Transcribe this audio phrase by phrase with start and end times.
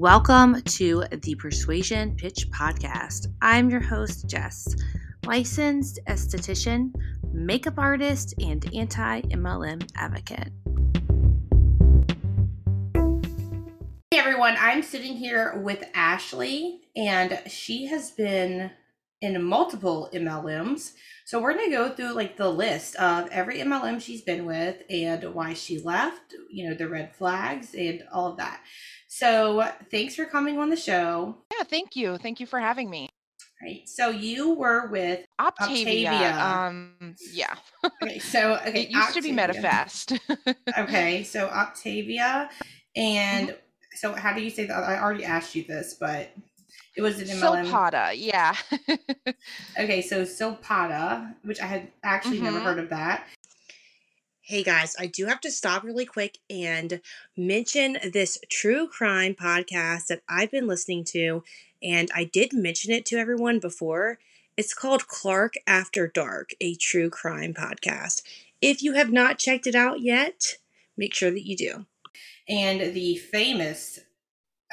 [0.00, 3.26] Welcome to the Persuasion Pitch Podcast.
[3.42, 4.74] I'm your host, Jess,
[5.26, 6.94] licensed esthetician,
[7.34, 10.48] makeup artist, and anti MLM advocate.
[14.10, 18.70] Hey everyone, I'm sitting here with Ashley, and she has been
[19.20, 20.92] in multiple MLMs.
[21.26, 24.76] So we're going to go through like the list of every MLM she's been with
[24.88, 28.62] and why she left, you know, the red flags and all of that.
[29.20, 31.36] So thanks for coming on the show.
[31.58, 32.16] Yeah, thank you.
[32.16, 33.08] Thank you for having me.
[33.60, 33.82] Right.
[33.88, 36.06] So you were with Optavia.
[36.06, 36.40] Optavia.
[36.40, 37.54] Um, yeah.
[38.02, 38.20] Okay.
[38.20, 40.16] So okay, it used to be Medifast.
[40.78, 41.24] okay.
[41.24, 42.48] So Optavia,
[42.94, 43.56] and Mm-hmm.
[43.96, 44.84] so how do you say that?
[44.84, 46.30] I already asked you this, but
[46.96, 47.66] it was an MLM.
[47.66, 48.54] Silpada, yeah.
[49.78, 52.64] Okay, so Silpada, which I had actually never Mhm.
[52.64, 53.26] heard of that.
[54.50, 57.00] Hey guys, I do have to stop really quick and
[57.36, 61.44] mention this true crime podcast that I've been listening to,
[61.80, 64.18] and I did mention it to everyone before.
[64.56, 68.22] It's called Clark After Dark, a true crime podcast.
[68.60, 70.56] If you have not checked it out yet,
[70.96, 71.86] make sure that you do.
[72.48, 74.00] and the famous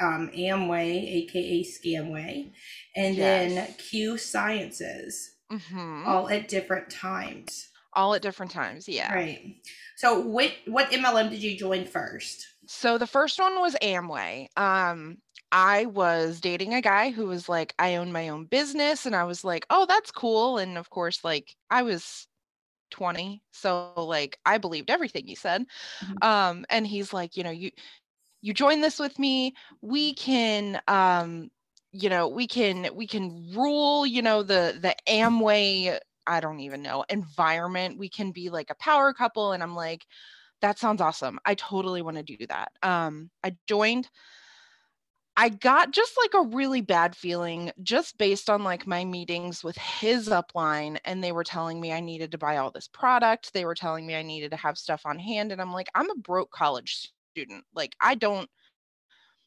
[0.00, 2.50] um, Amway, aka Scamway,
[2.96, 7.67] and then Q Sciences, hmm all at different times.
[7.98, 9.12] All at different times, yeah.
[9.14, 9.60] Right.
[9.96, 12.46] So, what what MLM did you join first?
[12.66, 14.48] So the first one was Amway.
[14.56, 15.18] Um,
[15.52, 19.24] I was dating a guy who was like, I own my own business, and I
[19.24, 20.58] was like, oh, that's cool.
[20.58, 22.26] And of course, like I was
[22.90, 25.64] 20, so like I believed everything he said.
[26.00, 26.22] Mhm.
[26.22, 27.70] Um, and he's like, you know, you
[28.42, 31.50] you join this with me, we can um,
[31.92, 35.98] you know, we can we can rule, you know, the the Amway,
[36.28, 37.98] I don't even know, environment.
[37.98, 39.52] We can be like a power couple.
[39.52, 40.06] And I'm like,
[40.60, 41.38] that sounds awesome.
[41.44, 42.70] I totally want to do that.
[42.82, 44.08] Um, I joined.
[45.40, 49.78] I got just like a really bad feeling just based on like my meetings with
[49.78, 53.52] his upline, and they were telling me I needed to buy all this product.
[53.52, 56.10] They were telling me I needed to have stuff on hand, and I'm like, I'm
[56.10, 57.64] a broke college student.
[57.72, 58.50] Like, I don't.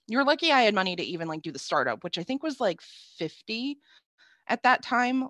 [0.08, 2.62] You're lucky I had money to even like do the startup, which I think was
[2.62, 2.80] like
[3.18, 3.78] 50
[4.48, 5.28] at that time.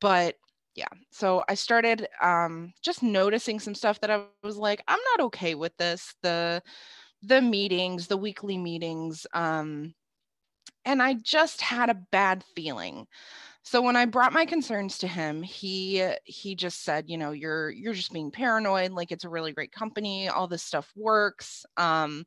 [0.00, 0.34] But
[0.74, 5.26] yeah, so I started um, just noticing some stuff that I was like, I'm not
[5.26, 6.14] okay with this.
[6.22, 6.62] The
[7.22, 9.94] the meetings, the weekly meetings, um,
[10.84, 13.06] and I just had a bad feeling.
[13.64, 17.70] So when I brought my concerns to him, he he just said, you know, you're
[17.70, 18.92] you're just being paranoid.
[18.92, 20.28] Like it's a really great company.
[20.28, 21.66] All this stuff works.
[21.76, 22.24] Um,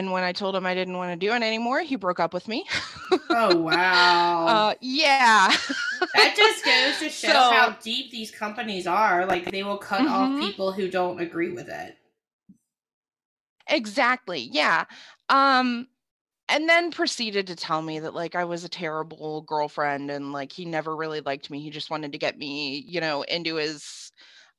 [0.00, 2.32] and when I told him I didn't want to do it anymore, he broke up
[2.34, 2.64] with me.
[3.32, 4.46] Oh wow!
[4.46, 5.52] uh, yeah.
[6.14, 9.26] that just goes to show so- how deep these companies are.
[9.26, 10.40] Like they will cut off Mhm.
[10.40, 11.96] people who don't agree with it.
[13.68, 14.40] Exactly.
[14.52, 14.84] Yeah.
[15.28, 15.86] Um
[16.48, 20.50] and then proceeded to tell me that like I was a terrible girlfriend and like
[20.52, 21.60] he never really liked me.
[21.60, 24.09] He just wanted to get me, you know, into his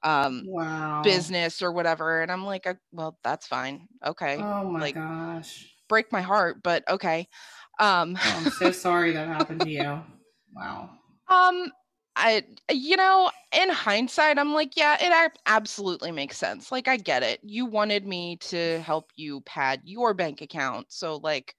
[0.04, 1.02] um Wow.
[1.04, 2.22] business or whatever.
[2.22, 3.88] And I'm like, "Uh, well, that's fine.
[4.06, 4.38] Okay.
[4.38, 5.68] Oh my like- gosh!
[5.88, 7.28] Break my heart, but okay.
[7.80, 10.02] Um Oh, I'm so sorry that happened to you.
[10.56, 10.90] Wow.
[11.28, 11.72] Um,
[12.16, 16.72] I, you know, in hindsight, I'm like, yeah, it absolutely makes sense.
[16.72, 17.40] Like, I get it.
[17.42, 20.88] You wanted me to help you pad your bank account.
[20.92, 21.56] So, like,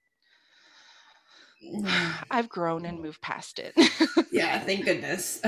[2.31, 3.73] I've grown and moved past it.
[4.31, 5.41] yeah, thank goodness.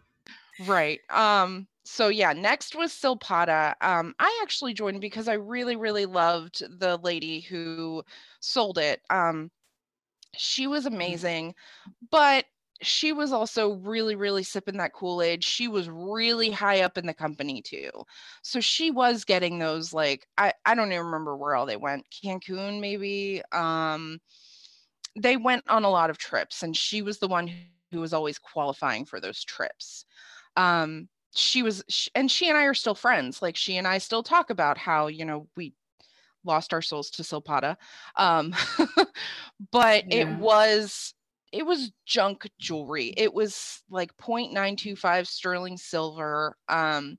[0.58, 1.00] right.
[1.10, 3.74] Um, so yeah, next was Silpada.
[3.80, 8.04] Um, I actually joined because I really, really loved the lady who
[8.40, 9.00] sold it.
[9.08, 9.50] Um,
[10.36, 11.54] she was amazing,
[12.10, 12.44] but
[12.82, 15.42] she was also really, really sipping that Kool-Aid.
[15.42, 17.90] She was really high up in the company too.
[18.42, 22.04] So she was getting those like I, I don't even remember where all they went.
[22.10, 23.42] Cancun, maybe.
[23.52, 24.20] Um
[25.16, 27.50] they went on a lot of trips and she was the one
[27.92, 30.04] who was always qualifying for those trips.
[30.56, 33.42] Um she was sh- and she and I are still friends.
[33.42, 35.74] Like she and I still talk about how, you know, we
[36.44, 37.76] lost our souls to Silpada.
[38.16, 38.54] Um
[39.72, 40.10] but Yeah.
[40.10, 41.14] it was
[41.52, 43.14] it was junk jewelry.
[43.16, 46.56] It was like 0.925 sterling silver.
[46.68, 47.18] Um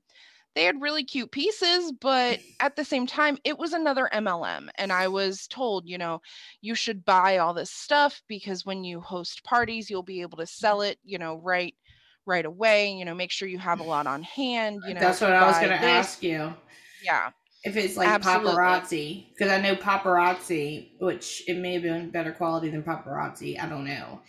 [0.54, 4.70] they had really cute pieces, but at the same time, it was another MLM.
[4.76, 6.20] And I was told, you know,
[6.60, 10.46] you should buy all this stuff because when you host parties, you'll be able to
[10.46, 11.74] sell it, you know, right
[12.26, 12.92] right away.
[12.92, 14.82] You know, make sure you have a lot on hand.
[14.86, 16.54] You know, That's what I was going to ask you.
[17.02, 17.30] Yeah.
[17.62, 18.52] If it's like Absolutely.
[18.52, 23.60] paparazzi, because I know paparazzi, which it may have been better quality than paparazzi.
[23.60, 24.20] I don't know.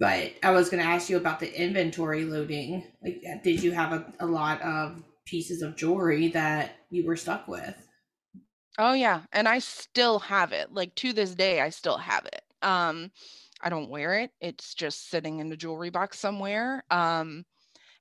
[0.00, 2.82] But I was going to ask you about the inventory loading.
[3.04, 7.46] Like, did you have a, a lot of pieces of jewelry that you were stuck
[7.46, 7.76] with?
[8.78, 10.72] Oh yeah, and I still have it.
[10.72, 12.42] Like to this day I still have it.
[12.62, 13.10] Um
[13.60, 14.32] I don't wear it.
[14.40, 16.84] It's just sitting in the jewelry box somewhere.
[16.90, 17.44] Um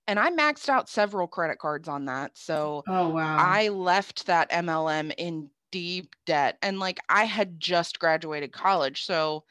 [0.08, 2.38] and I maxed out several credit cards on that.
[2.38, 3.38] So Oh wow.
[3.38, 9.04] I left that MLM in deep debt and like I had just graduated college.
[9.06, 9.46] So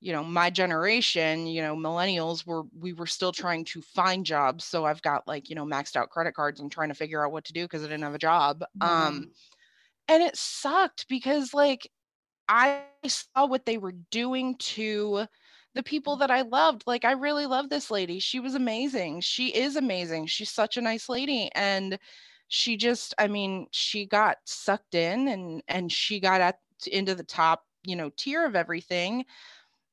[0.00, 4.64] you know my generation you know millennials were we were still trying to find jobs
[4.64, 7.32] so i've got like you know maxed out credit cards and trying to figure out
[7.32, 9.24] what to do because i didn't have a job um
[10.08, 11.90] and it sucked because like
[12.48, 15.26] i saw what they were doing to
[15.74, 19.48] the people that i loved like i really love this lady she was amazing she
[19.48, 21.98] is amazing she's such a nice lady and
[22.48, 26.56] she just i mean she got sucked in and and she got at
[26.90, 29.24] into the top you know tier of everything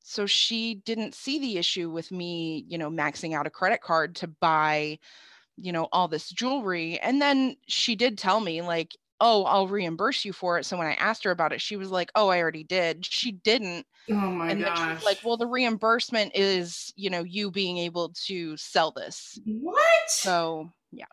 [0.03, 4.15] so she didn't see the issue with me you know maxing out a credit card
[4.15, 4.97] to buy
[5.57, 10.25] you know all this jewelry and then she did tell me like oh i'll reimburse
[10.25, 12.39] you for it so when i asked her about it she was like oh i
[12.39, 14.67] already did she didn't oh my and gosh.
[14.67, 18.91] then she was like well the reimbursement is you know you being able to sell
[18.91, 20.09] this what?
[20.09, 21.05] so yeah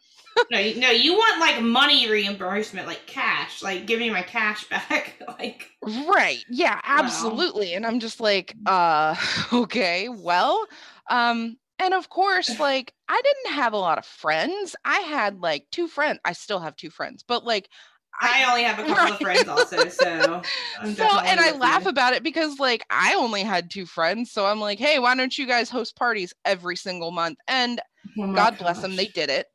[0.51, 4.65] no, you- no, you want like money reimbursement, like cash, like give me my cash
[4.69, 5.71] back, like.
[6.09, 6.45] Right.
[6.51, 7.75] Yeah, absolutely.
[7.75, 9.15] And I'm just like, uh,
[9.53, 10.67] okay, well,
[11.09, 14.77] um, and of course, like I didn't have a lot of friends.
[14.85, 16.19] I had like two friends.
[16.25, 17.71] I still have two friends, but like
[18.21, 20.43] I only have a couple of friends also, so.
[20.83, 21.91] I'm so and I laugh you.
[21.91, 24.31] about it because like I only had two friends.
[24.33, 27.39] So I'm like, hey, why don't you guys host parties every single month?
[27.49, 27.81] And
[28.19, 29.47] Oh God bless them, they did it.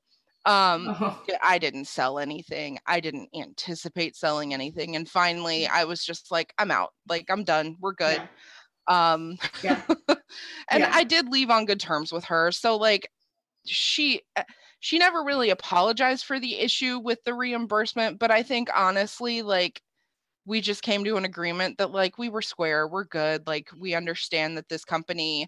[0.45, 2.79] Um Oh, I didn't sell anything.
[2.87, 4.95] I didn't anticipate selling anything.
[4.95, 6.91] And finally I was just like, I'm out.
[7.07, 7.77] Like I'm done.
[7.79, 8.21] We're good.
[8.87, 9.81] yeah, um Yeah.
[10.69, 10.91] and Yeah.
[10.93, 13.09] i did leave on good terms with her so like
[13.65, 14.43] she uh,
[14.85, 19.81] she never really apologized for the issue with the reimbursement but i think honestly like
[20.45, 23.95] we just came to an agreement that like we were square we're good like we
[23.95, 25.47] understand that this company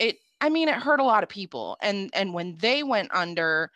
[0.00, 3.70] it i mean it hurt a lot of people and and when they went under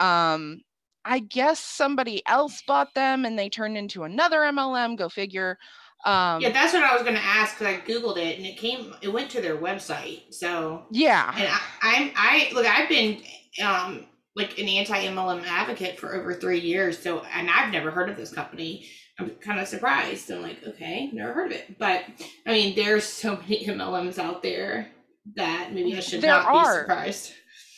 [0.00, 0.60] um
[1.04, 5.56] i guess somebody else bought them and they turned into another mlm go figure
[6.04, 8.94] um yeah, that's what I was gonna ask because I googled it and it came,
[9.00, 10.34] it went to their website.
[10.34, 13.22] So, yeah and I, I'm, I look, I've been,
[13.64, 14.04] um,
[14.36, 16.98] like an anti MLM advocate for over three years.
[16.98, 18.88] So, and I've never heard of this company.
[19.18, 20.30] I'm kind of surprised.
[20.30, 21.78] I'm like, okay, never heard of it.
[21.78, 22.04] But
[22.46, 24.90] I mean, there's so many MLMs out there
[25.36, 26.52] that maybe I should There not are.
[26.52, 27.32] be surprised.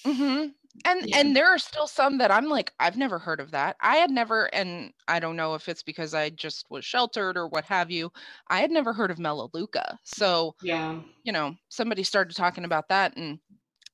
[0.05, 0.47] hmm
[0.87, 1.21] And Yeah.
[1.21, 3.77] and there are still some that I'm like, I've never heard of that.
[3.81, 7.49] I had never, and I don't know if it's because I just was sheltered or
[7.49, 8.11] what have you.
[8.49, 9.99] I had never heard of Melaleuca.
[10.05, 11.01] So, Yeah.
[11.25, 13.39] you know, somebody started talking about that and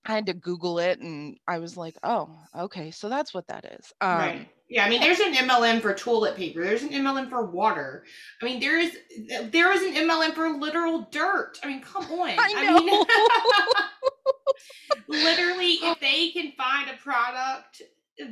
[0.04, 3.64] I had to Google it and I was like, oh, okay, so that's what that
[3.64, 3.92] is.
[4.00, 4.48] Um right.
[4.68, 6.64] Yeah, I mean, there's an MLM for toilet paper.
[6.64, 8.04] There's an MLM for water.
[8.40, 8.96] I mean, there is
[9.50, 11.58] there is an MLM for literal dirt.
[11.62, 12.30] I mean, come on.
[12.38, 13.04] I mean,
[15.24, 17.82] literally, if they can find a product,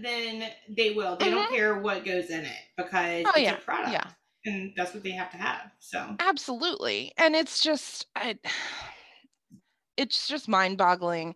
[0.00, 1.17] then they will.
[1.17, 4.06] They don't care what goes in it because Oh, it's yeah, a product, yeah.
[4.46, 5.72] and that's what they have to have.
[5.78, 7.12] So Absolutely.
[7.19, 8.38] And it's just I
[9.96, 11.34] it's just mind-boggling.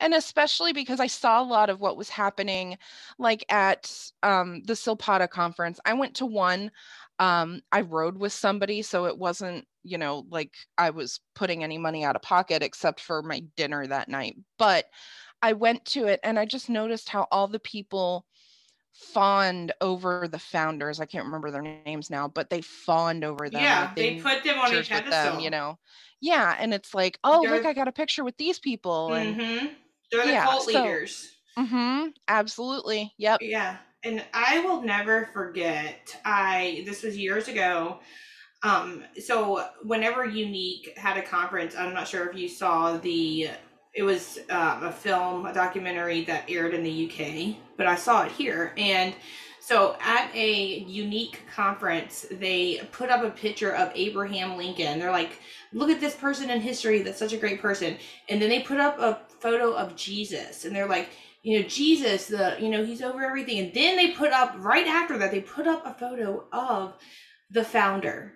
[0.00, 2.78] And especially because I saw a lot of what was happening
[3.18, 5.80] like at um the Silpada conference.
[5.84, 6.70] I went to one
[7.18, 11.78] um I rode with somebody so it wasn't, you know, like I was putting any
[11.78, 14.36] money out of pocket except for my dinner that night.
[14.58, 14.86] But
[15.42, 18.26] I went to it and I just noticed how all the people
[18.92, 21.00] fawned over the founders.
[21.00, 23.62] I can't remember their names now, but they fawned over them.
[23.62, 25.32] yeah, like they put them on with pedestal.
[25.32, 25.78] them, you know.
[26.20, 29.36] Yeah, and it's like, oh, look, They're- I got a picture with these people, and
[29.36, 29.66] hmm
[30.10, 31.32] They're the Yeah, cult so- leaders.
[31.58, 33.40] mm-hmm, absolutely, yep.
[33.42, 36.16] Yeah, and I will never forget.
[36.24, 38.00] I this was years ago.
[38.62, 43.50] Um, so whenever Younique had a conference, I'm not sure if you saw the.
[43.94, 48.24] It was um, a film, a documentary that aired in the UK, but I saw
[48.24, 48.74] it here.
[48.76, 49.14] And
[49.58, 54.98] so at a Younique conference, they put up a picture of Abraham Lincoln.
[54.98, 55.40] They're like,
[55.76, 57.02] "Look at this person in history.
[57.02, 57.98] That's such a great person."
[58.30, 61.10] And then they put up a photo of Jesus, and they're like,
[61.42, 64.88] you know jesus the you know he's over everything and then they put up right
[64.88, 66.94] after that they put up a photo of
[67.50, 68.34] the founder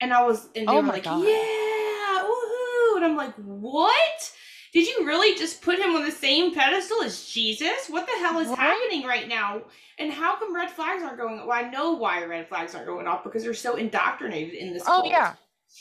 [0.00, 1.24] and i was and they Oh were like God.
[1.24, 4.32] yeah woohoo and i'm like what
[4.74, 8.38] did you really just put him on the same pedestal as jesus what the hell
[8.40, 8.58] is Right?
[8.58, 9.62] happening right now
[9.98, 13.06] and how come red flags aren't going well i know why red flags aren't going
[13.06, 15.06] off because they're so indoctrinated in this Oh cult.
[15.10, 15.34] yeah,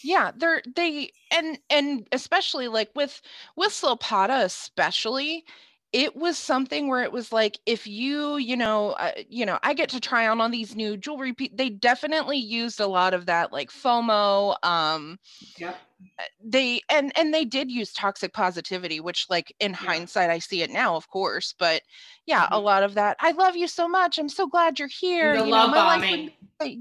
[0.03, 0.31] yeah.
[0.35, 3.21] They're they and and especially like with
[3.55, 5.45] with Silpada, especially
[5.93, 9.73] it was something where it was like if you you know uh, you know i
[9.73, 13.25] get to try on all these new jewelry pe- they definitely used a lot of
[13.25, 15.17] that like fomo um
[15.57, 15.81] Yep.
[16.19, 19.89] uh, they and and they did use toxic positivity which like in Yeah.
[19.89, 21.81] hindsight i see it now of course but
[22.25, 22.61] yeah a Mhm.
[22.61, 25.53] lot of that i love you so much i'm so glad you're here The you
[25.53, 26.31] know, love my life would bombing.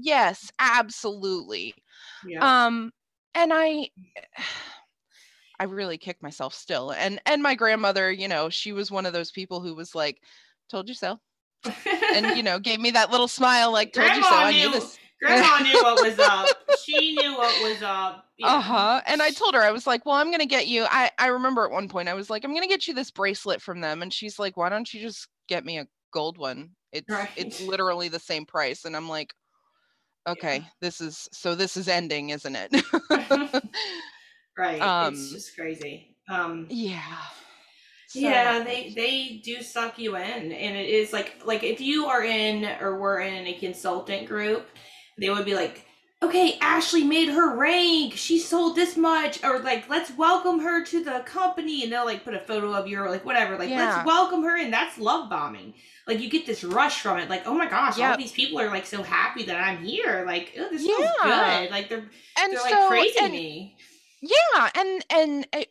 [0.03, 1.73] yes absolutely
[2.21, 2.41] Yeah.
[2.41, 2.91] um
[3.37, 3.89] and i
[5.59, 9.13] i really kick myself still and and my grandmother you know she was one of
[9.13, 10.21] those people who was like
[10.69, 11.19] told you so
[12.13, 14.65] and you know gave me that little smile like told you so Grandma i knew
[14.67, 16.47] knew- this Grandma knew what was up.
[16.85, 18.25] She knew what was up.
[18.37, 18.49] Yeah.
[18.53, 21.27] uh-huh and i told her i was like well i'm gonna get you i i
[21.27, 24.03] remember at one point i was like i'm gonna get you this bracelet from them
[24.03, 28.09] and she's like why don't you just get me a gold one it's it's literally
[28.09, 29.33] the same price and i'm like
[30.27, 32.71] okay this is so this is ending isn't it
[34.57, 34.81] right.
[34.81, 36.15] Um, it's just crazy.
[36.29, 37.17] Um yeah
[38.09, 42.05] So- yeah, they they do suck you in and it is like like if you
[42.05, 44.67] are in or were in a consultant group,
[45.19, 45.85] they would be like
[46.23, 48.13] Okay, Ashley made her rank.
[48.15, 52.23] She sold this much, or like, let's welcome her to the company, and they'll like
[52.23, 53.55] put a photo of you, or like whatever.
[53.55, 53.93] Like, Yeah.
[53.93, 55.75] let's welcome her, and that's love bombing.
[56.07, 57.29] Like, you get this rush from it.
[57.29, 60.23] Like, oh my gosh, all these people are like so happy that I'm here.
[60.25, 61.69] Like, oh, this feels good.
[61.69, 62.09] Like they're
[62.39, 63.77] and they're so like praising and, me.
[64.21, 65.69] yeah and and it,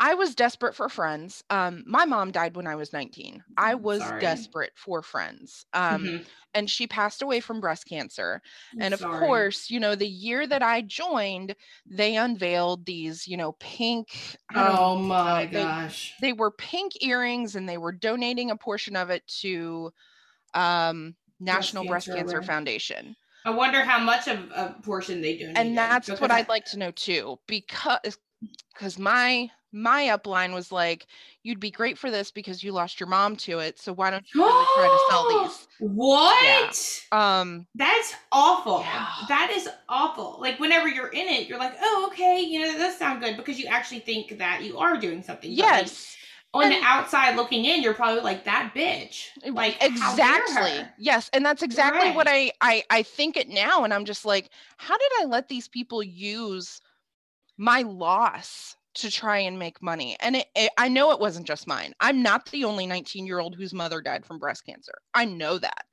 [0.00, 4.02] i was desperate for friends um my mom died when i was 19 i was
[4.02, 4.20] Sorry.
[4.20, 6.24] desperate for friends um Mhm.
[6.54, 8.40] and she passed away from breast cancer
[8.74, 9.18] I'm and of sorry.
[9.18, 11.54] course you know the year that i joined
[11.86, 14.08] they unveiled these you know pink
[14.50, 16.14] I don't know, oh my they- gosh.
[16.20, 19.92] they were pink earrings and they were donating a portion of it to
[20.54, 25.36] um national breast Cancer cancer Aware- foundation I wonder how much of a portion they
[25.38, 25.56] donated.
[25.58, 28.18] and that's what i'd like to know too because
[28.74, 31.06] because my my upline was like
[31.42, 34.24] you'd be great for this because you lost your mom to it so why don't
[34.34, 37.04] you really try to sell these What?
[37.12, 38.80] um That's awful.
[38.80, 39.06] Yeah.
[39.28, 40.38] That is awful.
[40.40, 43.36] Like whenever you're in it, you're like, oh, okay, you know, that does sound good
[43.36, 45.50] because you actually think that you are doing something.
[45.50, 46.16] Like, yes
[46.54, 49.26] on the outside looking in, you're probably like that bitch.
[49.52, 54.04] Like exactly yes and that's exactly what I, I i think it now and i'm
[54.04, 56.80] just like how did i let these people use
[57.58, 61.66] my loss to try and make money and it, it, i know it wasn't just
[61.66, 65.24] mine i'm not the only 19 year old whose mother died from breast cancer i
[65.24, 65.86] know that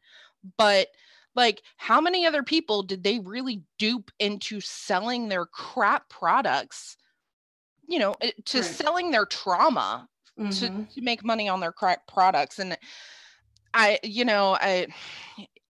[0.58, 0.90] but
[1.36, 6.98] like how many other people did they really dupe into selling their crap products
[7.88, 8.64] you know eh, to Right.
[8.64, 10.08] selling their trauma
[10.52, 10.88] to, Mhm.
[10.94, 12.78] to make money on their crap products and
[13.74, 14.88] i you know i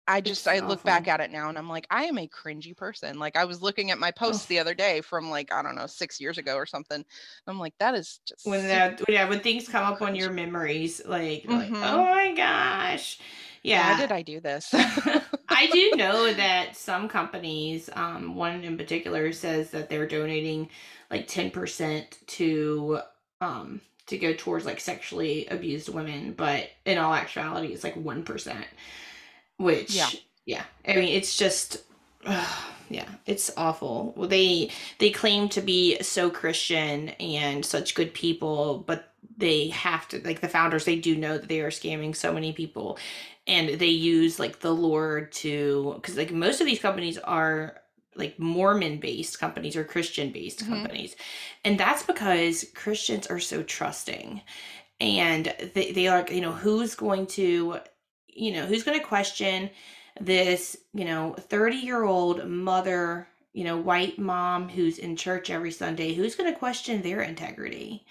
[0.08, 2.76] i just i look back at it now and i'm like i am a cringy
[2.76, 3.20] person.
[3.20, 5.88] Like i was looking at my posts the other day from like i don't know
[5.88, 7.04] six years ago or something
[7.48, 11.02] i'm like that is just When that, yeah, when things come up on your memories,
[11.06, 13.20] like, you're like, oh my gosh,
[13.64, 13.94] yeah.
[13.94, 14.74] why did i do this?
[15.58, 20.70] I do know that some companies, um, one in particular, says that they're donating
[21.10, 23.00] like ten percent to
[23.42, 28.24] um to go towards like sexually abused women, but in all actuality, it's like one
[28.24, 28.66] percent.
[29.58, 30.12] Which, Yeah.
[30.46, 31.78] yeah, I mean, it's just,
[32.90, 34.14] yeah, it's awful.
[34.16, 40.08] Well, they they claim to be so Christian and such good people, but they have
[40.10, 40.86] to like the founders.
[40.86, 42.98] They do know that they are scamming so many people
[43.48, 47.78] and they use like the Lord to because like most of these companies are
[48.16, 50.68] like Mormon based companies or Christian based Mhm.
[50.68, 51.16] companies,
[51.66, 54.42] and that's because Christians are so trusting,
[55.00, 57.80] and they they are you know who's going to
[58.38, 59.70] you know who's going to question
[60.20, 65.72] this you know 30 year old mother you know white mom who's in church every
[65.72, 68.06] sunday who's going to question their integrity?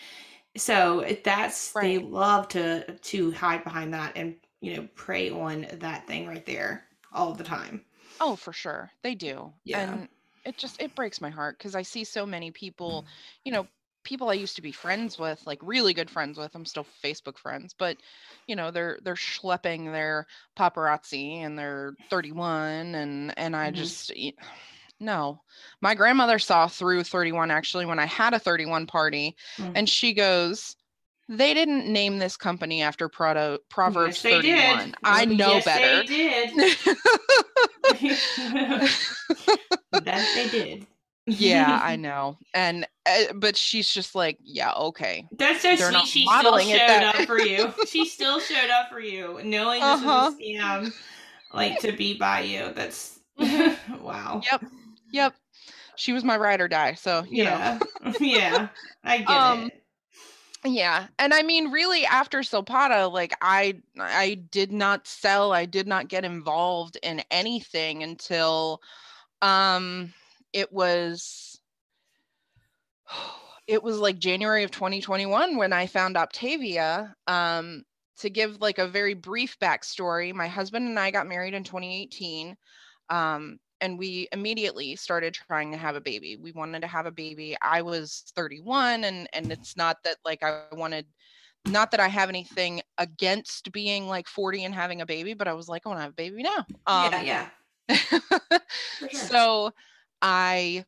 [0.56, 6.06] So that's they love to to hide behind that and you know prey on that
[6.06, 7.82] thing right there all the time.
[8.20, 8.90] Oh for sure.
[9.02, 9.52] They do.
[9.64, 9.92] Yeah.
[9.92, 10.08] and
[10.46, 13.40] it just it breaks my heart because i see so many people mm-hmm.
[13.44, 13.66] you know
[14.06, 17.36] people i used to be friends with like really good friends with i'm still facebook
[17.36, 17.96] friends but
[18.46, 23.74] you know they're they're schlepping their paparazzi and they're 31 and and i Mhm.
[23.74, 24.12] just
[25.00, 25.42] no.
[25.82, 29.72] My grandmother saw through 31 actually when i had a 31 party Mm.
[29.74, 30.76] and she goes
[31.28, 35.64] they didn't name this company after Proto- proverbs yes, they 31 did i know yes,
[35.64, 36.02] better.
[36.02, 36.76] they did.
[39.92, 40.86] That they did
[41.26, 46.06] yeah i know and uh, but she's just like yeah okay That's so They're sweet.
[46.06, 47.72] She still showed that- up for you.
[47.86, 50.30] She still showed up for you, knowing this Uh-huh.
[50.32, 50.92] is a scam,
[51.52, 52.72] like to be by you.
[52.74, 54.00] That's Mhm.
[54.00, 54.40] wow.
[54.50, 54.64] Yep.
[55.12, 55.34] yep
[55.96, 57.78] she was my ride or die so you know yeah,
[58.20, 58.68] yeah.
[59.04, 59.82] I get Um, it.
[60.64, 61.06] Yeah.
[61.18, 66.08] And I mean really after Silpada, like I I did not sell, I did not
[66.08, 68.80] get involved in anything until
[69.42, 70.12] um
[70.56, 71.60] it was
[73.68, 77.12] it was like January of 2021 when I found Optavia.
[77.26, 77.84] Um
[78.18, 82.56] to give like a very brief backstory, my husband and I got married in 2018.
[83.10, 86.38] Um, and we immediately started trying to have a baby.
[86.40, 87.54] We wanted to have a baby.
[87.60, 91.04] I was 31 and and it's not that like I wanted
[91.66, 95.52] not that I have anything against being like 40 and having a baby, but I
[95.52, 96.64] was like, I want to have a baby now.
[96.86, 97.48] Um, yeah,
[97.88, 98.58] yeah.
[99.00, 99.08] sure.
[99.10, 99.72] So
[100.22, 100.84] I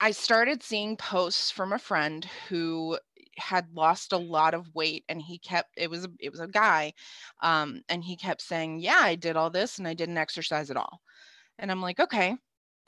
[0.00, 2.98] I started seeing posts from a friend who
[3.36, 6.92] had lost a lot of weight and he kept it was it was a guy
[7.40, 10.76] um and he kept saying yeah i did all this and i didn't exercise at
[10.76, 11.00] all
[11.58, 12.36] and I'm like, okay,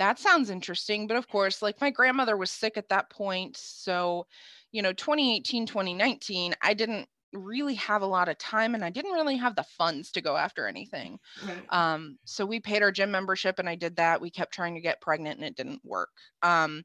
[0.00, 1.06] that sounds interesting.
[1.06, 3.56] But of course, like my grandmother was sick at that point.
[3.58, 4.26] So,
[4.72, 9.12] you know, 2018, 2019, I didn't really have a lot of time and I didn't
[9.12, 11.18] really have the funds to go after anything.
[11.46, 11.64] Right.
[11.70, 14.20] Um, so we paid our gym membership and I did that.
[14.20, 16.10] We kept trying to get pregnant and it didn't work.
[16.42, 16.82] Um,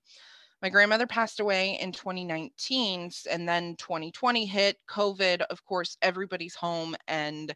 [0.62, 5.42] my grandmother passed away in 2019 and then 2020 hit COVID.
[5.42, 7.54] Of course, everybody's home and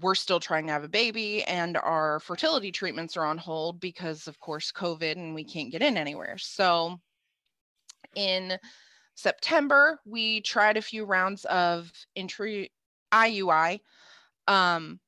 [0.00, 4.26] we're still trying to have a baby and our fertility treatments are on hold because
[4.26, 6.98] of course covid and we can't get in anywhere so
[8.16, 8.56] in
[9.14, 13.80] september we tried a few rounds of iui
[14.48, 14.98] um,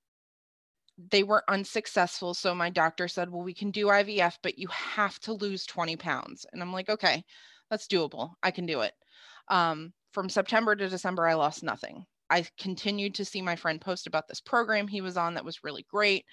[1.11, 5.19] they were unsuccessful so my doctor said well we can do ivf but you have
[5.21, 6.47] to lose 20 pounds.
[6.53, 7.25] And i'm like okay
[7.71, 8.35] that's doable.
[8.43, 8.93] I can do it.
[9.49, 12.05] Um, from september to december i lost nothing.
[12.31, 15.65] I continued to see my friend post about this program he was on that was
[15.65, 16.25] really great.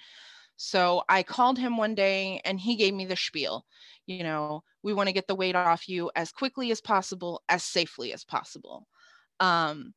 [0.56, 3.64] So I called him one day and he gave me the spiel.
[4.06, 7.62] You know, we want to get the weight off you as quickly as possible, as
[7.62, 8.86] safely as possible.
[9.40, 9.94] Um,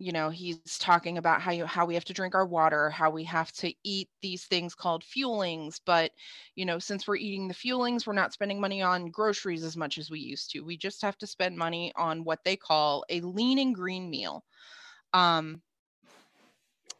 [0.00, 3.10] you know, he's talking about how you how we have to drink our water, how
[3.10, 5.80] we have to eat these things called fuelings.
[5.84, 6.12] But,
[6.54, 9.98] you know, since we're eating the fuelings, we're not spending money on groceries as much
[9.98, 10.60] as we used to.
[10.60, 14.44] We just have to spend money on what they call a lean and green meal.
[15.12, 15.62] Um,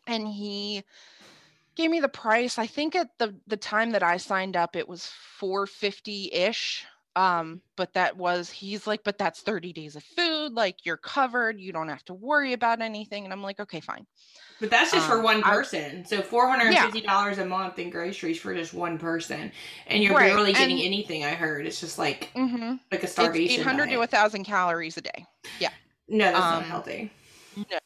[0.08, 0.82] and he
[1.78, 2.58] gave me the price.
[2.58, 5.06] I think at the the time that I signed up, it was
[5.38, 6.84] 450 ish.
[7.16, 10.52] Um, but that was he's like, but that's 30 days of food.
[10.52, 11.58] Like you're covered.
[11.58, 13.24] You don't have to worry about anything.
[13.24, 14.06] And I'm like, okay, fine.
[14.60, 16.00] But that's just um, for one person.
[16.00, 17.44] I, so four hundred and fifty dollars yeah.
[17.44, 19.52] a month in groceries for just one person,
[19.86, 20.32] and you're right.
[20.32, 21.24] barely getting and, anything.
[21.24, 22.74] I heard it's just like mm-hmm.
[22.90, 23.60] like a starvation.
[23.60, 25.26] Eight hundred to a thousand calories a day.
[25.60, 25.70] Yeah.
[26.08, 27.12] No, that's um, not healthy.
[27.56, 27.78] No,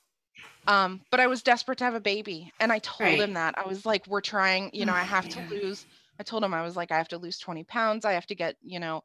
[0.66, 2.52] um, but I was desperate to have a baby.
[2.60, 3.18] And I told right.
[3.20, 3.56] him that.
[3.58, 5.86] I was like, we're trying, you know, I have to lose.
[6.20, 8.04] I told him I was like, I have to lose 20 pounds.
[8.04, 9.02] I have to get, you know,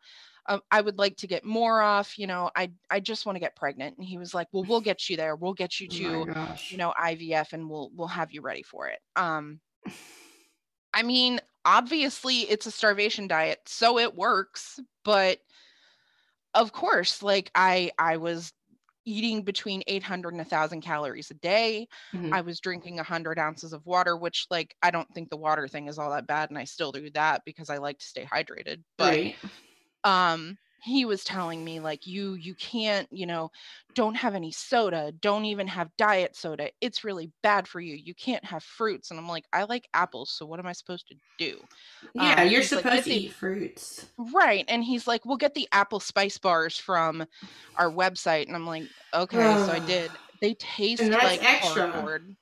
[0.47, 3.39] uh, I would like to get more off, you know, I I just want to
[3.41, 3.97] get pregnant.
[3.97, 5.35] And he was like, Well, we'll get you there.
[5.35, 8.63] We'll get you oh to, oh you know, IVF and we'll we'll have you ready
[8.63, 8.99] for it.
[9.15, 9.59] Um
[10.93, 15.39] I mean, obviously it's a starvation diet, so it works, but
[16.53, 18.53] of course, like I I was
[19.07, 22.33] eating between 800 and 1000 calories a day mm-hmm.
[22.33, 25.87] i was drinking 100 ounces of water which like i don't think the water thing
[25.87, 28.83] is all that bad and i still do that because i like to stay hydrated
[28.97, 29.35] but right.
[30.03, 33.49] um he was telling me like you you can't you know
[33.95, 38.13] don't have any soda don't even have diet soda it's really bad for you you
[38.13, 39.11] can't have fruits.
[39.11, 41.59] And i'm like i like apples so what am i supposed to do?
[42.13, 44.05] Yeah um, you're supposed like, to eat fruits.
[44.17, 47.25] Right and he's like we'll get the apple spice bars from
[47.77, 48.47] our website.
[48.47, 50.11] And i'm like okay so i did.
[50.39, 51.91] They taste like extra.
[51.91, 52.35] cardboard.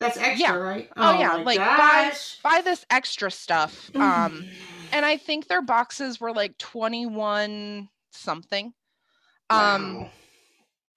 [0.00, 0.56] That's extra yeah.
[0.56, 0.88] right?
[0.96, 2.38] Oh, oh yeah like gosh.
[2.42, 4.48] buy buy this extra stuff um
[4.92, 8.72] and I think their boxes were like 21 something.
[9.50, 10.10] Um wow.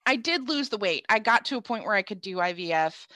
[0.06, 1.04] I did lose the weight.
[1.08, 3.06] I got to a point where I could do IVF.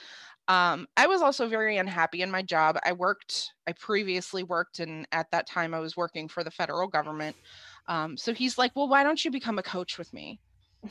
[0.47, 2.77] Um, I was also very unhappy in my job.
[2.83, 6.89] I worked, I previously worked, and at that time I was working for the federal
[6.89, 7.37] government.
[7.87, 10.39] Um, so he's like, Well, why don't you become a coach with me?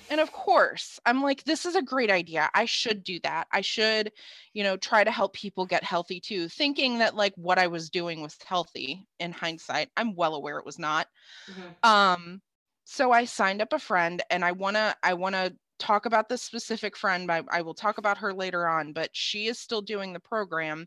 [0.08, 2.48] And of course, I'm like, this is a great idea.
[2.54, 3.48] I should do that.
[3.52, 4.12] I should,
[4.54, 7.90] you know, try to help people get healthy too, thinking that like what I was
[7.90, 9.88] doing was healthy in hindsight.
[9.96, 11.08] I'm well aware it was not.
[11.50, 11.90] Mm-hmm.
[11.90, 12.42] Um,
[12.84, 16.96] so I signed up a friend and I wanna, I wanna talk about this specific
[16.96, 17.30] friend.
[17.30, 20.86] I, I will talk about her later on, but she is still doing the program.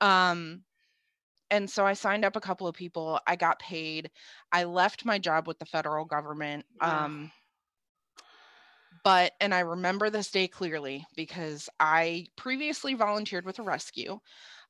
[0.00, 0.62] Um,
[1.50, 3.18] and so I signed up a couple of people.
[3.26, 4.10] I got paid.
[4.52, 6.66] I left my job with the federal government.
[6.80, 7.32] Um,
[9.04, 14.18] but, and I remember this day clearly because I previously volunteered with a rescue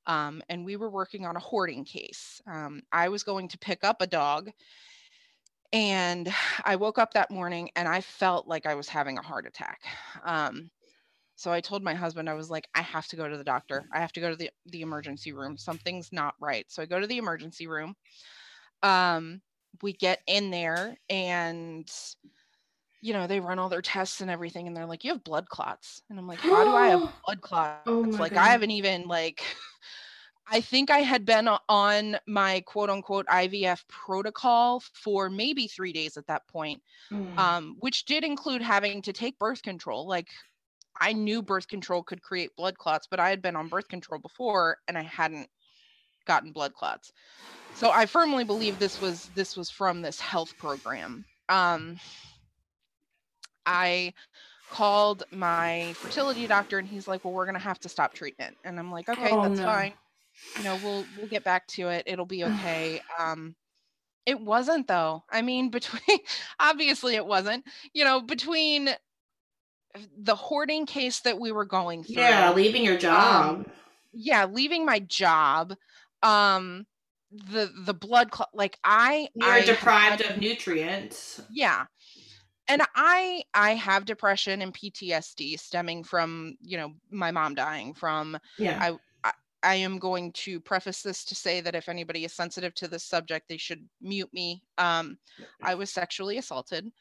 [0.06, 2.40] um, and we were working on a hoarding case.
[2.46, 4.50] Um, I was going to pick up a dog
[5.72, 6.28] And
[6.64, 9.80] I woke up that morning and I felt like I was having a heart attack.
[10.24, 10.70] Um,
[11.36, 13.86] so I told my husband, I was like, I have to go to the doctor.
[13.92, 15.56] I have to go to the, the emergency room.
[15.56, 16.66] Something's not right.
[16.70, 17.94] So I go to the emergency room.
[18.82, 19.42] Um,
[19.82, 21.90] we get in there and
[23.00, 25.48] you know, they run all their tests and everything, and they're like, "You have blood
[25.48, 27.86] clots," and I'm like, "How do I have blood clots?
[27.86, 28.38] Oh like, God.
[28.38, 29.42] I haven't even like."
[30.50, 36.16] I think I had been on my quote unquote IVF protocol for maybe three days
[36.16, 37.38] at that point, Mm.
[37.38, 40.06] um, which did include having to take birth control.
[40.08, 40.28] Like,
[41.00, 44.20] I knew birth control could create blood clots, but I had been on birth control
[44.20, 45.50] before and I hadn't
[46.26, 47.12] gotten blood clots.
[47.72, 51.26] So I firmly believe this was this was from this health program.
[51.48, 52.00] Um,
[53.68, 54.14] I
[54.70, 58.56] called my fertility doctor and he's like, "Well, we're going to have to stop treatment."
[58.64, 59.66] And I'm like, "Okay, Oh, that's no.
[59.66, 59.94] fine.
[60.56, 62.04] You know, we'll we'll get back to it.
[62.06, 63.54] It'll be okay." Um
[64.26, 65.24] it wasn't though.
[65.30, 66.18] I mean, between
[66.60, 67.64] obviously it wasn't.
[67.94, 68.90] You know, between
[70.18, 73.66] the hoarding case that we were going through yeah, leaving your job.
[74.12, 75.74] yeah leaving my job
[76.22, 76.86] um
[77.30, 81.40] the the blood clot like i You're I deprived had- of nutrients.
[81.50, 81.86] yeah
[82.68, 88.38] and i i have depression and ptsd stemming from you know my mom dying from
[88.58, 88.78] Yeah.
[88.80, 88.96] i
[89.60, 93.02] I am going to preface this to say that if anybody is sensitive to this
[93.04, 95.18] subject they should mute me um
[95.64, 96.92] i was sexually assaulted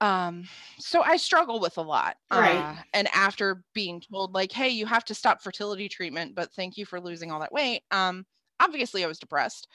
[0.00, 0.44] um
[0.78, 2.62] so i struggle with a lot Right.
[2.62, 6.76] uh, and after being told like hey you have to stop fertility treatment but thank
[6.76, 8.24] you for losing all that weight um
[8.60, 9.68] obviously i was depressed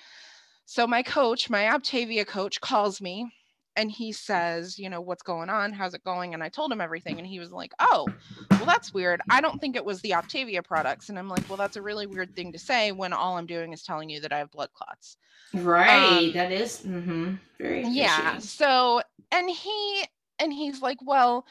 [0.66, 3.30] so my coach my Optavia coach calls me
[3.76, 5.74] and he says you know what's going on?
[5.74, 6.34] How's it going?
[6.34, 8.08] And i told him everything and he was like oh
[8.52, 9.22] well that's weird.
[9.30, 11.10] I don't think it was the optavia products.
[11.10, 13.74] And i'm like well that's a really weird thing to say when all i'm doing
[13.74, 15.18] is telling you that i have blood clots.
[15.54, 16.18] Right.
[16.18, 20.06] um, that is mm-hmm, very yeah so and he
[20.40, 21.46] and he's like well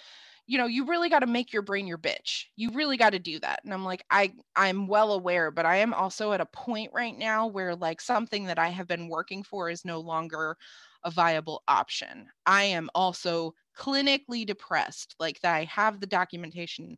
[0.50, 2.46] you know you really got to make your brain your bitch.
[2.56, 3.61] You really got to do that.
[3.64, 7.16] And i'm like i i'm well aware but i am also at a point right
[7.16, 10.56] now where like something that i have been working for is no longer
[11.04, 16.96] a viable option i am also clinically depressed like that i have the documentation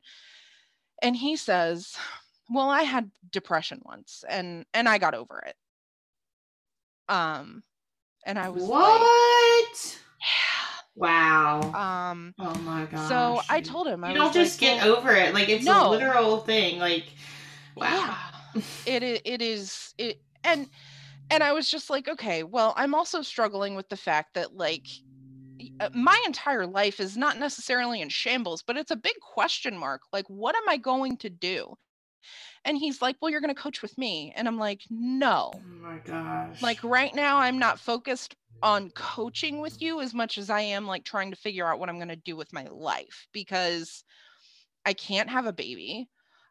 [1.02, 1.94] and he says
[2.50, 5.54] well i had depression once and and i got over it
[7.08, 7.62] um
[8.26, 9.98] and i was like What?
[10.20, 10.26] yeah
[10.94, 11.60] Wow.
[12.10, 13.08] um oh my god.
[13.08, 15.32] so i told him I you don't was just like, get well, over it.
[15.32, 16.78] Like it's a literal thing.
[16.78, 17.06] Like
[17.74, 17.86] wow.
[18.54, 20.68] yeah it is it is it and
[21.32, 24.86] and i was just like okay well i'm also struggling with the fact that like
[25.80, 30.02] uh, my entire life is not necessarily in shambles but it's a big question mark
[30.12, 31.74] like what am i going to do?
[32.64, 34.32] And he's like well you're going to coach with me.
[34.36, 35.50] And i'm like no.
[35.54, 36.62] Oh my gosh.
[36.62, 40.86] like right now i'm not focused on coaching with you as much as i am
[40.86, 44.04] like trying to figure out what i'm going to do with my life because
[44.86, 46.08] i can't have a baby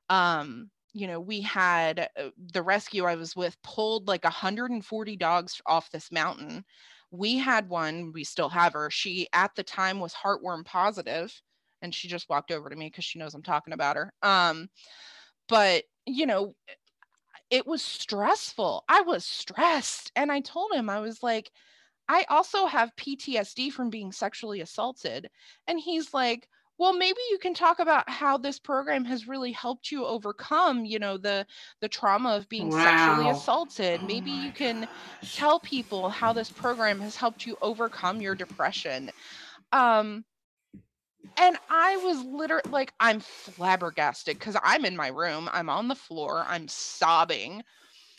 [0.09, 5.61] um you know we had uh, the rescue i was with pulled like 140 dogs
[5.65, 6.63] off this mountain.
[7.11, 11.33] We had one we still have her she at the time was heartworm positive
[11.81, 14.69] and she just walked over to me because she knows i'm talking about her um
[15.49, 16.55] but you know
[17.49, 21.51] it was stressful i was stressed and i told him i was like
[22.07, 25.29] i also have ptsd from being sexually assaulted
[25.67, 26.47] and he's like
[26.81, 30.97] well maybe you can talk about how this program has really helped you overcome you
[30.97, 31.45] know the
[31.79, 34.81] the trauma of being sexually assaulted Oh maybe you can
[35.21, 35.37] gosh.
[35.37, 39.11] tell people how this program has helped you overcome your depression
[39.71, 40.25] um
[41.37, 45.95] and i was literally like i'm flabbergasted because i'm in my room i'm on the
[45.95, 47.61] floor i'm sobbing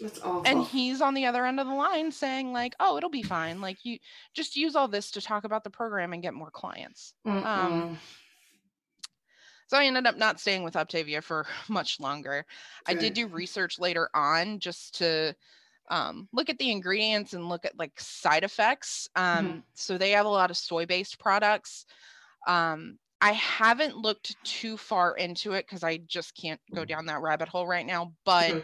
[0.00, 0.44] That's awful.
[0.46, 3.60] and he's on the other end of the line saying like oh it'll be fine
[3.60, 3.98] like you
[4.34, 7.98] just use all this to talk about the program and get more clients um.
[9.72, 12.44] So i ended up not staying with optavia for much longer.
[12.86, 15.34] I did do research later on just to
[15.88, 19.62] um, look at the ingredients and look at like side effects um, Mhm.
[19.72, 21.86] so they have a lot of soy based products.
[22.46, 27.22] Um, i haven't looked too far into it because i just can't go down that
[27.22, 28.62] rabbit hole right now but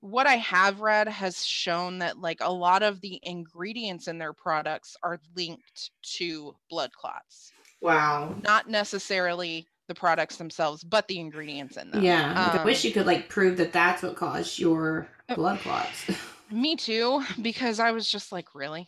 [0.00, 4.32] what I have read has shown that like a lot of the ingredients in their
[4.32, 8.32] products are linked to blood clots, wow.
[8.44, 12.02] not necessarily the products themselves, but the ingredients in them.
[12.02, 12.28] Yeah.
[12.52, 15.58] like, I wish Um, you could like prove that that's what caused your Uh, blood
[15.60, 16.04] clots.
[16.50, 18.86] Me too, because I was just like, really,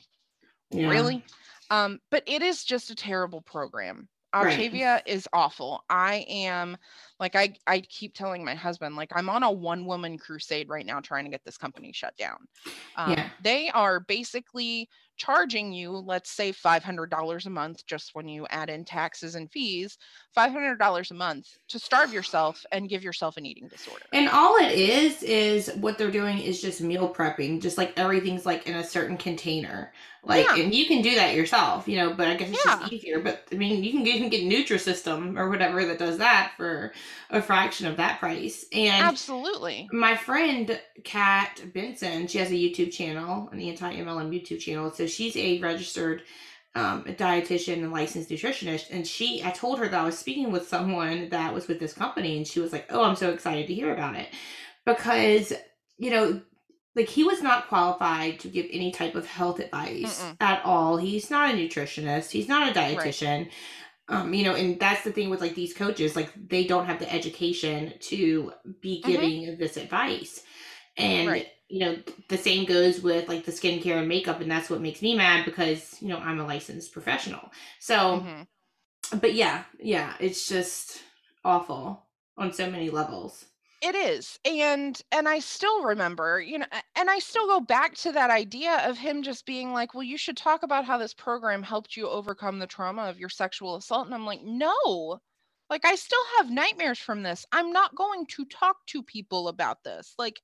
[0.70, 0.88] yeah.
[0.88, 1.24] really.
[1.70, 4.08] Um, but it is just a terrible program.
[4.34, 4.58] Right.
[4.58, 5.84] Optavia is awful.
[5.90, 6.76] I am
[7.20, 10.86] like I I keep telling my husband like I'm on a one woman crusade right
[10.86, 12.48] now trying to get this company shut down.
[12.96, 13.30] Um, Yeah.
[13.38, 18.84] They are basically charging you, let's say $500 a month, just when you add in
[18.84, 19.98] taxes and fees,
[20.34, 24.06] $500 a month to starve yourself and give yourself an eating disorder.
[24.12, 28.44] And all it is, is what they're doing is just meal prepping, just like everything's
[28.44, 29.92] like in a certain container.
[30.24, 30.56] Like, Yeah.
[30.56, 32.76] and you can do that yourself, you know, but I guess it's Yeah.
[32.78, 33.20] just easier.
[33.20, 36.92] But I mean, you can, you can get Nutrisystem or whatever that does that for
[37.30, 38.64] a fraction of that price.
[38.72, 39.88] And Absolutely.
[39.92, 44.90] my friend Kat Benson, she has a YouTube channel, an anti MLM YouTube channel.
[44.90, 46.22] So she's a registered
[46.74, 48.90] um, dietitian and licensed nutritionist.
[48.90, 51.92] And she, I told her that I was speaking with someone that was with this
[51.92, 54.28] company, and she was like, "Oh, I'm so excited to hear about it,"
[54.84, 55.52] because
[55.98, 56.40] you know.
[56.96, 60.36] Like he was not qualified to give any type of health advice Mm-mm.
[60.40, 60.96] at all.
[60.96, 62.32] He's not a nutritionist.
[62.32, 63.48] He's not a dietitian.
[64.10, 66.98] Um, you know, and that's the thing with like these coaches, like they don't have
[67.00, 69.06] the education to be Mhm.
[69.06, 70.42] giving this advice.
[70.96, 71.46] And Right.
[71.68, 71.96] you know,
[72.28, 75.44] the same goes with like the skincare and makeup, and that's what makes me mad
[75.46, 77.50] because you know I'm a licensed professional.
[77.80, 78.46] So, Mhm.
[79.20, 81.02] but yeah, yeah, it's just
[81.44, 82.06] awful
[82.38, 83.46] on so many levels.
[83.82, 84.38] It is.
[84.44, 88.76] And and I still remember, you know, and I still go back to that idea
[88.88, 92.08] of him just being like, "Well, you should talk about how this program helped you
[92.08, 95.20] overcome the trauma of your sexual assault." And I'm like, "No.
[95.70, 97.46] Like I still have nightmares from this.
[97.52, 100.42] I'm not going to talk to people about this." Like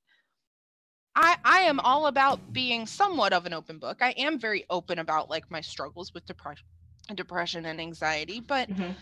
[1.15, 4.03] I I am all about being somewhat of an open book.
[4.03, 6.67] I am very open about like my struggles with depression
[7.15, 8.97] depression and anxiety, but Mhm.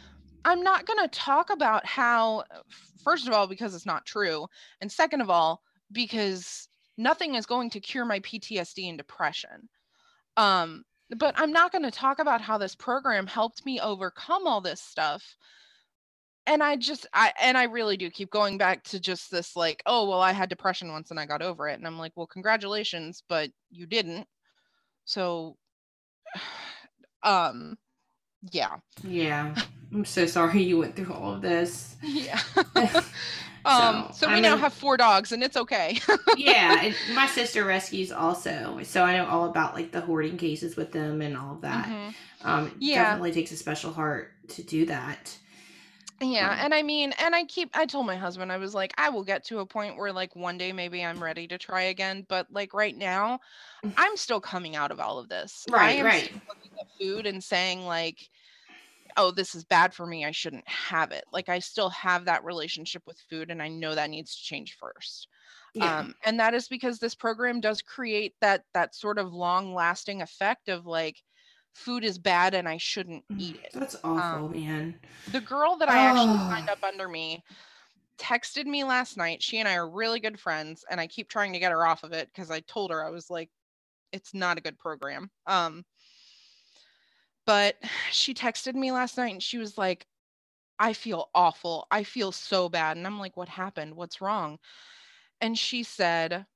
[0.44, 2.44] I'm not going to talk about how,
[3.02, 4.46] first of all, because it's not true.
[4.80, 9.68] And second of all, because nothing is going to cure my PTSD and depression.
[10.36, 10.84] Um,
[11.16, 14.80] but I'm not going to talk about how this program helped me overcome all this
[14.80, 15.36] stuff.
[16.46, 19.82] And I just, I, and I really do keep going back to just this like,
[19.86, 21.74] oh, well, I had depression once and I got over it.
[21.78, 24.26] And I'm like, well, congratulations, but you didn't.
[25.06, 25.56] So,
[27.22, 27.78] um,
[28.50, 28.76] yeah.
[29.02, 29.54] Yeah,
[29.94, 31.96] I'm so sorry you went through all of this.
[32.00, 32.40] Yeah.
[33.64, 35.98] um, so, So, we I now have four dogs and it's okay.
[36.32, 40.76] yeah, and my sister rescues also, so I know all about like the hoarding cases
[40.76, 41.92] with them and all of that.
[41.92, 42.14] Mhm.
[42.42, 42.92] Um, it Yeah.
[42.92, 45.38] definitely takes a special heart to do that.
[46.20, 46.54] Yeah.
[46.54, 49.08] Um, And I mean, and I keep, I told my husband, I was like, I
[49.10, 52.24] will get to a point where like one day maybe I'm ready to try again.
[52.28, 53.40] But like right now,
[53.96, 55.66] I'm still coming out of all of this.
[55.74, 56.32] I Right, am right.
[56.48, 58.30] looking at food and saying like,
[59.16, 60.24] oh, this is bad for me.
[60.24, 61.24] I shouldn't have it.
[61.32, 64.76] Like I still have that relationship with food and I know that needs to change
[64.80, 65.28] first.
[65.74, 65.98] Yeah.
[66.00, 70.22] um, and that is because this program does create that that sort of long lasting
[70.22, 71.20] effect of like
[71.72, 74.94] food is bad and i shouldn't eat it That's awful, um, man.
[75.32, 76.74] the girl that i actually signed Oh.
[76.74, 77.42] up under me
[78.18, 81.52] texted me last night she and i are really good friends and i keep trying
[81.52, 83.50] to get her off of it because i told her i was like
[84.12, 85.84] it's not a good program um
[87.46, 87.76] but
[88.10, 90.06] she texted me last night and she was like
[90.78, 91.86] i feel awful.
[91.90, 92.96] I feel so bad.
[92.96, 93.94] And i'm like what happened?
[93.94, 94.58] What's wrong?
[95.40, 96.46] And she said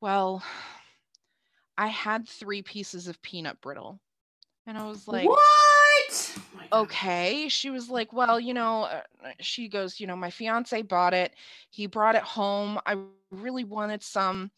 [0.00, 0.42] well
[1.78, 4.00] i had three pieces of peanut brittle.
[4.66, 5.40] And i was like what?
[6.72, 7.48] Oh okay.
[7.48, 9.02] She was like well you know uh,
[9.40, 11.32] she goes you know my fiance bought it.
[11.70, 12.78] He brought it home.
[12.86, 12.96] I
[13.30, 14.50] really wanted some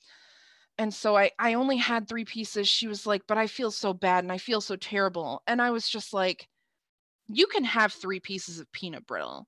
[0.79, 3.93] and so i i only had three pieces she was like but i feel so
[3.93, 5.43] bad and i feel so terrible.
[5.47, 6.49] And i was just like
[7.29, 9.47] you can have three pieces of peanut brittle.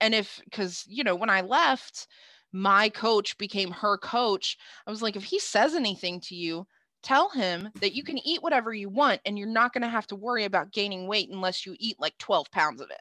[0.00, 2.06] And if because you know when i left
[2.52, 4.56] my coach became her coach.
[4.86, 6.66] I was like if he says anything to you
[7.02, 10.06] tell him that you can eat whatever you want and you're not going to have
[10.08, 13.00] to worry about gaining weight unless you eat like 12 pounds of it.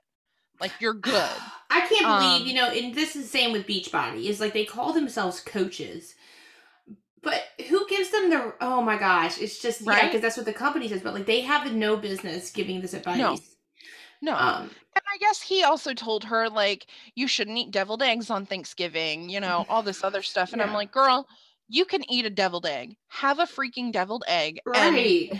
[0.59, 1.31] Like you're good.
[1.69, 4.53] I can't believe, Um, you know, and this is the same with Beachbody, is like
[4.53, 6.15] they call themselves coaches.
[7.25, 10.03] But who gives them the oh my gosh, it's just yeah, Right?
[10.05, 13.17] because that's what the company says, but like they have no business giving this advice.
[14.21, 16.85] no Um And I guess he also told her like
[17.15, 20.53] you shouldn't eat deviled eggs on Thanksgiving, you know, all this other stuff.
[20.53, 21.27] And I'm like, girl,
[21.67, 22.95] you can eat a deviled egg.
[23.09, 25.31] Have a freaking deviled egg and right.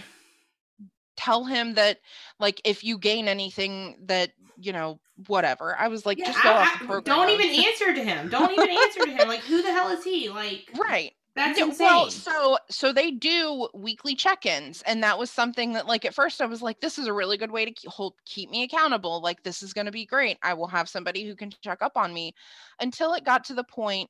[1.17, 1.99] tell him that
[2.39, 5.75] like if you gain anything that, you know, whatever.
[5.77, 7.15] I was like, Yeah, just go I- off the program.
[7.15, 8.29] don't even answer to him.
[8.29, 9.27] Don't even answer to him.
[9.27, 10.29] Like who the hell is he?
[10.41, 11.13] Like Right.
[11.35, 11.77] That's Yeah, insane.
[11.77, 16.41] Well, so so they do weekly check-ins, and that was something that, like, at first
[16.41, 19.21] I was like, "This is a really good way to keep, hold keep me accountable.
[19.21, 20.37] Like, this is going to be great.
[20.41, 22.33] I will have somebody who can check up on me."
[22.79, 24.09] Until it got to the point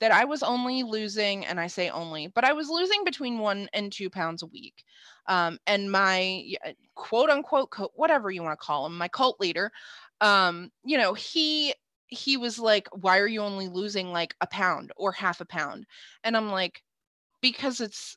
[0.00, 3.68] that I was only losing, and I say only, but I was losing between one
[3.72, 4.84] and two pounds a week.
[5.26, 6.44] Um, and my
[6.94, 9.70] quote unquote, co- whatever you want to call him, my cult leader,
[10.20, 11.74] um, you know, he
[12.14, 15.86] he was like, "Why are you only losing like a pound or half a pound?"
[16.24, 16.82] And I'm like,
[17.42, 18.16] because it's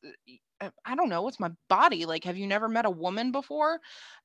[0.62, 2.06] uh, I don't know, it's my body.
[2.06, 3.80] Like, have you never met a woman before?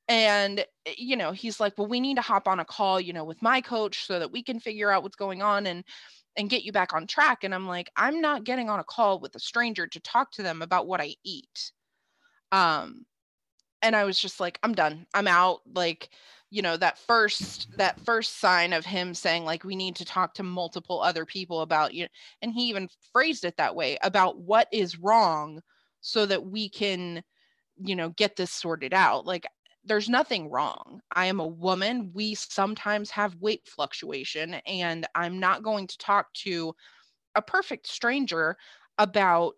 [0.09, 3.13] And, eh, you know, he's like, well, we need to hop on a call, you
[3.13, 5.85] know, with my coach so that we can figure out what's going on and,
[6.37, 7.45] and get you back on track.
[7.45, 10.43] And I'm like, I'm not getting on a call with a stranger to talk to
[10.43, 11.73] them about what I eat.
[12.51, 13.07] Um,
[13.83, 15.07] and I was just like, I'm done.
[15.15, 15.61] I'm out.
[15.75, 16.11] Like,
[16.53, 20.35] you know, that first that first sign of him saying like we need to talk
[20.35, 22.07] to multiple other people about you
[22.43, 25.63] and he even phrased it that way about what is wrong
[26.03, 27.23] so that we can
[27.83, 29.25] you know get this sorted out.
[29.25, 29.47] Like
[29.83, 31.01] there's nothing wrong.
[31.11, 32.11] I am a woman.
[32.13, 36.75] We sometimes have weight fluctuation and i'm not going to talk to
[37.35, 38.59] a perfect stranger
[38.99, 39.55] about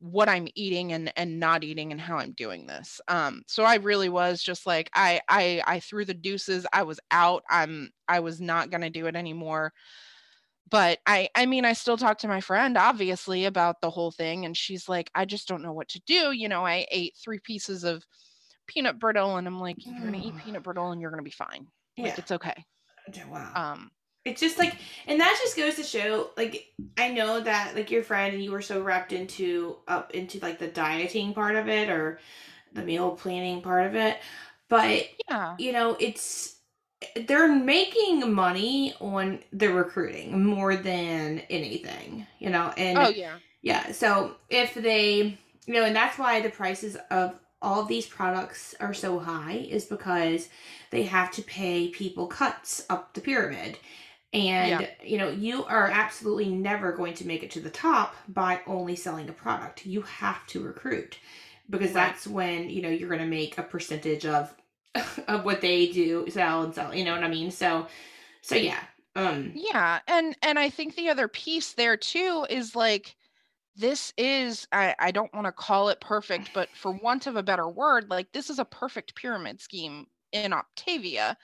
[0.00, 3.76] what i'm eating and and not eating and how i'm doing this um so i
[3.76, 8.20] really was just like i i i threw the deuces i was out i'm i
[8.20, 9.72] was not going to do it anymore
[10.70, 14.44] but I I mean I still talk to my friend obviously about the whole thing
[14.44, 17.38] and she's like I just don't know what to do you know I ate three
[17.38, 18.04] pieces of
[18.66, 21.24] peanut brittle and I'm like you're going to eat peanut brittle and you're going to
[21.24, 21.66] be fine
[21.98, 22.18] like Yeah.
[22.18, 22.64] it's okay
[23.26, 23.50] Wow.
[23.54, 23.90] um
[24.28, 28.02] it's just like and that just goes to show like i know that like your
[28.02, 31.88] friend and you were so wrapped into up into like the dieting part of it
[31.88, 32.20] or
[32.72, 34.18] the meal planning part of it.
[34.68, 35.56] But yeah.
[35.58, 36.56] you know it's
[37.26, 43.36] they're making money on the recruiting more than anything you know and oh yeah.
[43.62, 48.06] yeah so if they you know and that's why the prices of all of these
[48.06, 50.48] products are so high is because
[50.90, 53.78] they have to pay people cuts up the pyramid
[54.32, 54.86] and Yeah.
[55.02, 58.94] you know you are absolutely never going to make it to the top by only
[58.96, 61.18] selling a product you have to recruit
[61.70, 62.12] because Right.
[62.12, 64.54] that's when you know you're going to make a percentage of
[65.28, 67.86] of what they do sell and sell you know what i mean so
[68.42, 68.80] so yeah
[69.16, 73.16] um yeah and and i think the other piece there too is like
[73.76, 77.42] this is i i don't want to call it perfect but for want of a
[77.42, 81.36] better word like this is a perfect pyramid scheme in Optavia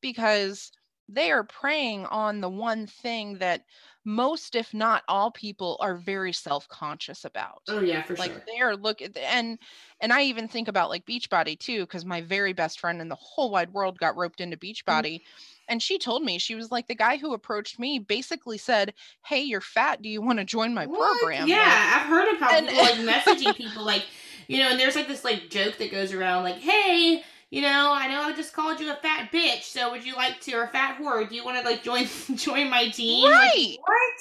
[0.00, 0.72] because
[1.12, 3.64] they are preying on the one thing that
[4.04, 8.24] most if not all people are very self-conscious about oh yeah for sure.
[8.24, 9.58] like sure they are look and
[10.00, 13.14] and i even think about like beachbody too because my very best friend in the
[13.16, 14.74] whole wide world got roped into mm.
[14.74, 15.20] beachbody
[15.68, 18.94] and she told me she was like the guy who approached me basically said
[19.26, 21.18] hey you're fat do you want to join my What?
[21.20, 21.68] program Yeah, Like,
[22.02, 22.94] I've heard about and- people like
[23.26, 24.06] messaging people like,
[24.48, 27.92] you know, and there's like this like joke that goes around like, hey, you know,
[27.94, 30.64] I know I just called you a fat bitch, so would you like to or
[30.64, 31.28] a fat whore?
[31.28, 33.32] Do you want to like join join my team?
[33.32, 33.76] Like, Right.
[33.76, 34.20] what?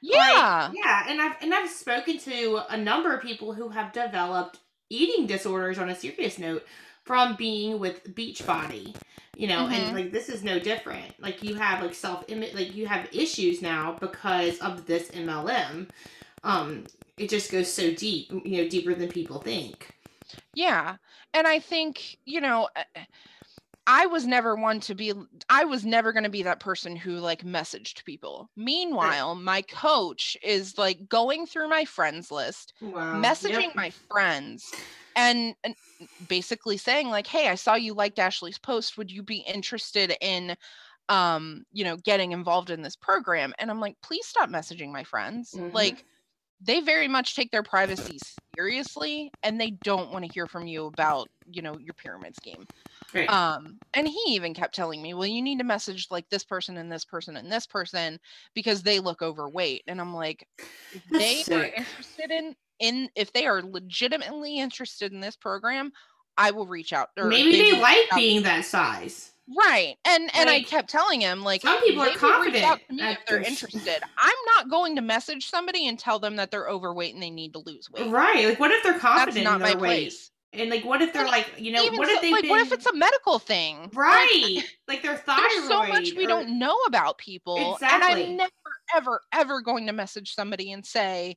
[0.00, 3.92] yeah Like, yeah, and I've and I've spoken to a number of people who have
[3.92, 4.58] developed
[4.90, 6.64] eating disorders on a serious note
[7.04, 8.96] from being with Beachbody.
[9.36, 9.72] You know, Mhm.
[9.72, 11.18] and like this is no different.
[11.20, 15.88] Like you have like self image like you have issues now because of this MLM.
[16.44, 16.86] Um
[17.18, 19.94] it just goes so deep, you know, deeper than people think.
[20.54, 20.96] Yeah.
[21.32, 22.68] And I think, you know,
[23.86, 25.12] I was never one to be,
[25.48, 28.50] I was never going to be that person who like messaged people.
[28.54, 33.12] Meanwhile, my coach is like going through my friends list, Wow.
[33.12, 34.74] messaging my friends,
[35.16, 35.74] and, and
[36.26, 38.96] basically saying, like, hey, I saw you liked Ashley's post.
[38.96, 40.56] Would you be interested in,
[41.08, 43.54] um, you know, getting involved in this program?
[43.58, 45.58] And I'm like, please stop messaging my friends.
[45.58, 45.70] Mhm.
[45.72, 46.04] Like,
[46.60, 48.18] they very much take their privacy
[48.56, 52.66] seriously and they don't want to hear from you about you know your pyramid scheme
[53.14, 53.28] Right.
[53.28, 56.76] um and he even kept telling me well you need to message like this person
[56.76, 58.18] and this person and this person
[58.54, 60.46] because they look overweight and i'm like
[61.18, 65.92] they are interested in in if they are legitimately interested in this program
[66.36, 69.29] i will reach out or Maybe they will like being that size.
[69.58, 72.80] Right and and i kept telling him like some people are they reach out confident
[72.88, 76.50] to me if they're interested i'm not going to message somebody and tell them that
[76.50, 78.46] they're overweight and they need to lose weight Right.
[78.46, 79.88] Like what if they're confident that's confident not in my weight?
[80.02, 82.50] place And like what if they're And like, you know, what if they've like been
[82.50, 84.62] what if it's a medical thing Right.
[84.88, 85.50] Like their thyroid.
[85.52, 88.22] there's so much we or- don't know about people Exactly.
[88.22, 88.50] and i'm never
[88.94, 91.36] ever ever going to message somebody and say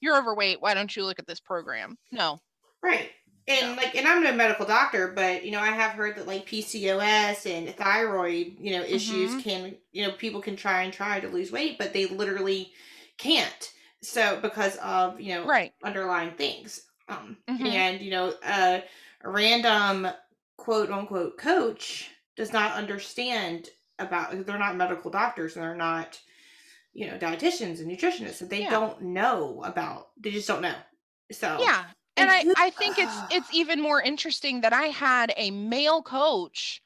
[0.00, 2.38] you're overweight why don't you look at this program no
[2.82, 3.10] Right.
[3.48, 6.46] And like and I'm no medical doctor, but you know, I have heard that like
[6.46, 9.36] PCOS and thyroid, you know, issues Mhm.
[9.36, 12.74] can you know, people can try and try to lose weight, but they literally
[13.16, 13.72] can't.
[14.02, 16.88] So because of, you know, right underlying things.
[17.08, 17.64] Um Mhm.
[17.64, 18.80] and you know, uh,
[19.22, 20.08] a random
[20.58, 26.20] quote unquote coach does not understand about they're not medical doctors and they're not
[26.92, 28.66] you know dietitians and nutritionists so they Yeah.
[28.66, 30.76] don't know about they just don't know
[31.32, 35.50] so yeah and i i think it's it's even more interesting that i had a
[35.50, 36.82] male coach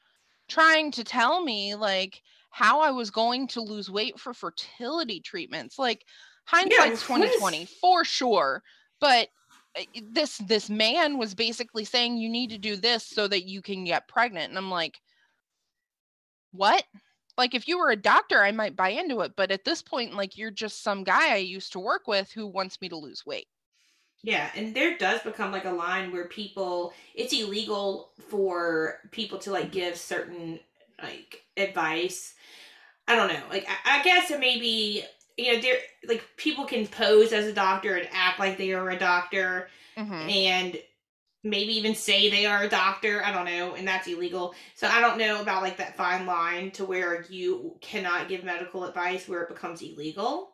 [0.47, 2.21] trying to tell me like
[2.53, 5.79] how i was going to lose weight for fertility treatments.
[5.79, 6.05] Like
[6.45, 8.61] hindsight's is- 2020 for sure.
[8.99, 9.27] But
[9.75, 13.61] eh, this this man was basically saying you need to do this so that you
[13.61, 14.49] can get pregnant.
[14.49, 14.99] And i'm like
[16.51, 16.83] what?
[17.35, 20.13] Like if you were a doctor i might buy into it but at this point
[20.13, 23.25] like you're just some guy i used to work with who wants me to lose
[23.25, 23.47] weight
[24.23, 29.51] Yeah, and there does become like a line where people it's illegal for people to
[29.51, 30.59] like give certain
[31.01, 32.33] like advice.
[33.07, 33.43] I don't know.
[33.49, 35.03] Like I, I guess it may be
[35.37, 38.89] you know, there like people can pose as a doctor and act like they are
[38.89, 39.67] a doctor
[39.97, 40.29] Mhm.
[40.31, 40.77] and
[41.43, 43.23] maybe even say they are a doctor.
[43.23, 44.55] I don't know, and that's illegal.
[44.75, 48.85] So I don't know about like that fine line to where you cannot give medical
[48.85, 50.53] advice where it becomes illegal.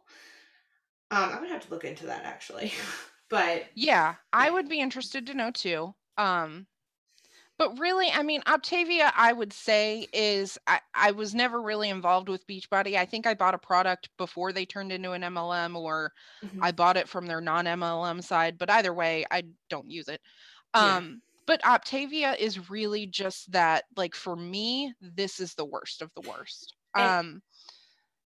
[1.11, 2.71] Um, I would have to look into that actually,
[3.29, 5.93] but Yeah, I would be interested to know too.
[6.17, 6.67] Um,
[7.57, 12.29] but really, I mean, Optavia, I would say is I, I was never really involved
[12.29, 12.95] with Beachbody.
[12.95, 16.59] I think I bought a product before they turned into an MLM, or Mhm.
[16.61, 18.57] I bought it from their non MLM side.
[18.57, 20.21] But either way, I don't use it.
[20.73, 20.97] Yeah.
[20.97, 23.85] Um, but Optavia is really just that.
[23.97, 26.75] Like for me, this is the worst of the worst.
[26.95, 27.41] And- Um,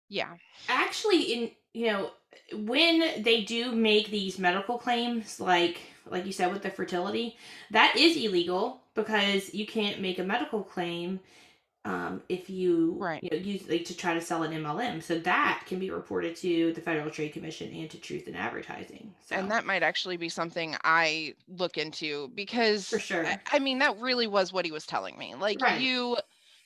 [0.09, 0.35] yeah.
[0.69, 2.11] actually in you know
[2.53, 7.37] when they do make these medical claims like like you said with the fertility
[7.71, 11.19] that is illegal because you can't make a medical claim
[11.85, 13.21] um, if you, Right.
[13.21, 15.01] you know, use like to try to sell an MLM.
[15.01, 19.13] So that can be reported to the Federal Trade Commission and to Truth in Advertising.
[19.25, 23.25] So and that might actually be something I look into because For sure.
[23.25, 25.35] I, I mean that really was what he was telling me.
[25.35, 25.79] Like Right.
[25.79, 26.17] you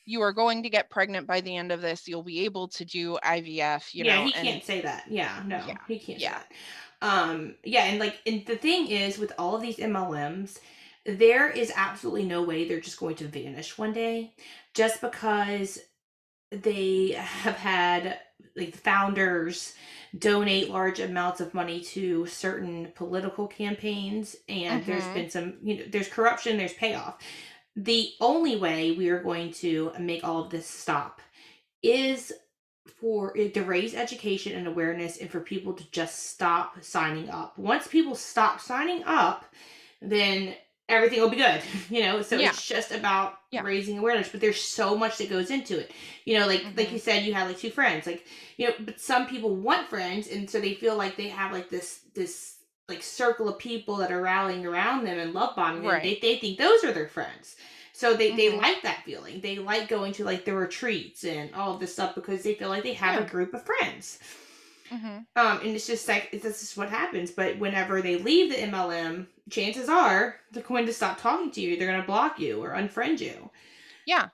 [0.07, 2.07] you are going to get pregnant by the end of this.
[2.07, 4.25] You'll be able to do IVF, you yeah, know.
[4.25, 5.03] he and can't say that.
[5.09, 6.19] Yeah, no, Yeah, he can't.
[6.19, 6.39] yeah.
[6.39, 6.45] Say
[7.01, 7.07] that.
[7.29, 10.59] Um, yeah, and like, and the thing is, with all of these MLMs,
[11.05, 14.33] there is absolutely no way they're just going to vanish one day,
[14.73, 15.79] just because
[16.51, 18.19] they have had
[18.55, 19.73] like founders
[20.17, 25.13] donate large amounts of money to certain political campaigns and there's Mhm.
[25.13, 27.17] been some you know there's corruption there's payoff
[27.77, 31.21] the only way we are going to make all of this stop
[31.83, 32.33] is
[32.99, 37.57] for it to raise education and awareness and for people to just stop signing up.
[37.57, 39.45] Once people stop signing up,
[40.01, 40.55] then
[40.89, 41.61] everything will be good.
[41.91, 42.49] You know, so Yeah.
[42.49, 43.61] it's just about Yeah.
[43.61, 44.29] raising awareness.
[44.29, 45.91] But there's so much that goes into it.
[46.25, 46.93] You know, like like Mhm.
[46.93, 48.07] you said, you have like two friends.
[48.07, 48.25] Like,
[48.57, 51.69] you know, but some people want friends and so they feel like they have like
[51.69, 52.56] this this
[52.89, 55.99] like circle of people that are rallying around them and love bombing them.
[55.99, 56.01] Right.
[56.01, 57.55] They they think those are their friends.
[57.93, 58.57] So they, they Mhm.
[58.57, 59.41] like that feeling.
[59.41, 62.69] They like going to like the retreats and all of this stuff because they feel
[62.69, 63.19] like they have Yeah.
[63.19, 64.19] a group of friends.
[64.91, 65.25] Mhm.
[65.35, 67.31] Um, and it's just like this is what happens.
[67.31, 71.77] But whenever they leave the MLM, chances are they're going to stop talking to you.
[71.77, 73.51] They're going to block you or unfriend you.
[74.05, 74.29] Yeah.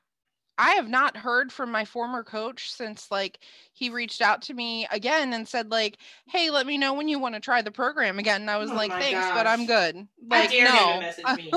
[0.57, 3.39] I have not heard from my former coach since like
[3.73, 5.97] he reached out to me again and said like,
[6.27, 8.71] "Hey, let me know when you want to try the program again." And I was
[8.71, 9.67] Oh like, "Thanks, but I'm gosh.
[9.67, 10.99] good." I Like, dare him to no.
[10.99, 11.51] message me.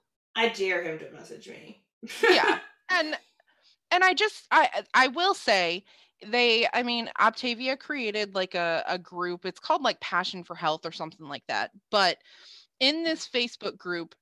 [0.34, 1.84] I dare him to message me.
[2.28, 2.58] yeah.
[2.90, 3.16] And
[3.90, 5.84] and I just I I will say
[6.26, 9.46] they I mean Optavia created like a a group.
[9.46, 11.72] It's called like Passion for Health or something like that.
[11.90, 12.18] But
[12.80, 14.14] in this Facebook group,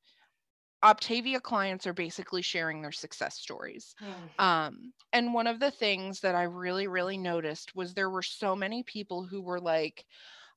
[0.83, 3.95] Optavia clients are basically sharing their success stories.
[4.39, 8.57] Um, and one of the things that I really, really noticed was there were so
[8.57, 10.05] many people who were like,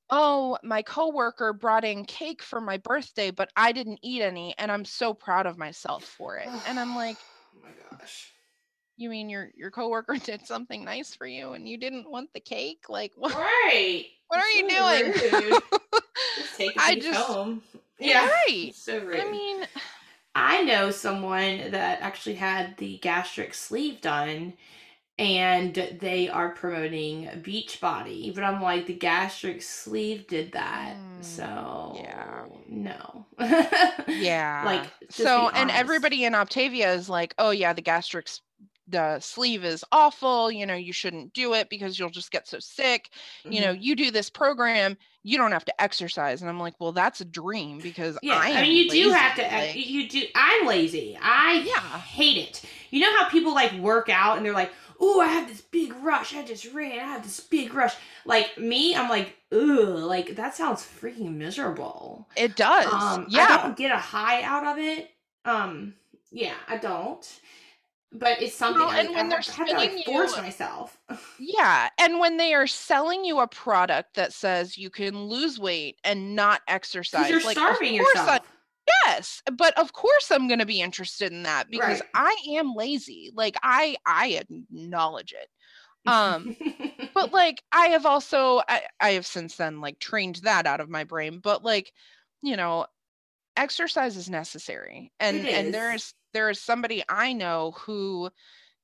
[0.10, 4.70] Oh, my coworker brought in cake for my birthday, but I didn't eat any, and
[4.72, 6.50] I'm so proud of myself for it.
[6.68, 7.16] And I'm like,
[7.56, 8.32] oh my gosh.
[8.98, 12.40] You mean your your coworker did something nice for you and you didn't want the
[12.42, 12.84] cake?
[12.90, 14.06] Like what Right.
[14.28, 15.52] what are you So doing?
[16.36, 17.64] Just I just- home.
[18.00, 18.30] Yeah.
[18.50, 18.72] Right.
[18.76, 18.98] So.
[18.98, 19.66] I mean,
[20.36, 24.54] I know someone that actually had the gastric sleeve done
[25.20, 30.96] and they are promoting Beachbody, but I'm like the gastric sleeve did that.
[30.98, 32.46] Mm, so yeah.
[32.68, 33.26] No.
[34.08, 34.64] yeah.
[34.66, 38.28] Like so and everybody in Optavia is like, oh yeah, the gastric
[38.88, 40.52] the sleeve is awful.
[40.52, 43.10] You know, you shouldn't do it because you'll just get so sick.
[43.46, 43.82] You know, Mhm.
[43.82, 46.42] you do this program, you don't have to exercise.
[46.42, 49.36] And I'm like, well, that's a dream because Yeah, I, I, mean, you do have
[49.38, 49.42] to.
[49.44, 50.24] like- you do.
[50.36, 51.18] I'm lazy.
[51.22, 52.00] I Yeah.
[52.00, 52.62] hate it.
[52.92, 55.94] You know how people like work out and they're like, "Oh, I have this big
[55.96, 56.36] rush.
[56.36, 57.00] I just ran.
[57.00, 62.28] I have this big rush." Like me, I'm like, "Ugh!" Like that sounds freaking miserable.
[62.36, 62.92] it does.
[62.92, 63.48] Um, yeah.
[63.50, 65.10] I don't get a high out of it.
[65.46, 65.96] Um,
[66.32, 67.26] yeah, I don't.
[68.16, 71.00] But it's something Well, and I when they're have, have to like force you- myself.
[71.40, 71.90] Yeah.
[72.00, 76.36] And when they are selling you a product that says you can lose weight and
[76.36, 78.48] not exercise, you're like, starving course I- yourself.
[79.06, 82.10] yes, but of course I'm going to be interested in that because Right.
[82.14, 83.32] I am lazy.
[83.34, 85.50] Like I I acknowledge it.
[86.10, 86.56] Um
[87.14, 90.90] but like I have also I, I have since then like trained that out of
[90.90, 91.92] my brain, but like
[92.42, 92.86] you know,
[93.58, 95.12] exercise is necessary.
[95.20, 96.14] And and is.
[96.34, 98.30] There's somebody I know who,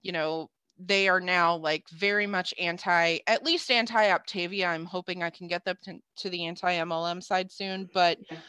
[0.03, 4.67] you know, they are now like very much anti at least anti Optavia.
[4.67, 8.41] I'm hoping I can get them to, to the anti MLM side soon, but Yeah.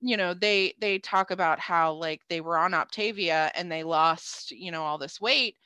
[0.00, 4.50] you know, they they talk about how like they were on Optavia and they lost,
[4.52, 5.56] you know, all this weight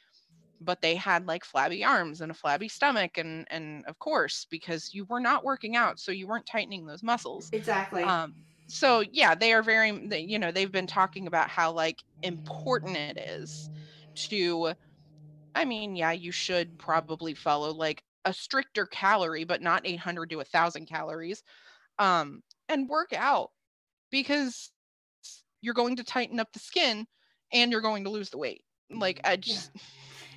[0.60, 4.92] but they had like flabby arms and a flabby stomach and and of course because
[4.94, 8.04] you were not working out so you weren't tightening those muscles Exactly.
[8.04, 8.34] um
[8.70, 9.90] so yeah they are very
[10.28, 13.70] you know they've been talking about how like important it is
[14.14, 14.72] to
[15.54, 20.36] i mean yeah you should probably follow like a stricter calorie but not 800 to
[20.36, 21.42] 1000 calories
[21.98, 23.50] um and work out
[24.10, 24.72] because
[25.60, 27.06] you're going to tighten up the skin
[27.52, 28.62] and you're going to lose the weight.
[28.90, 29.72] Like i just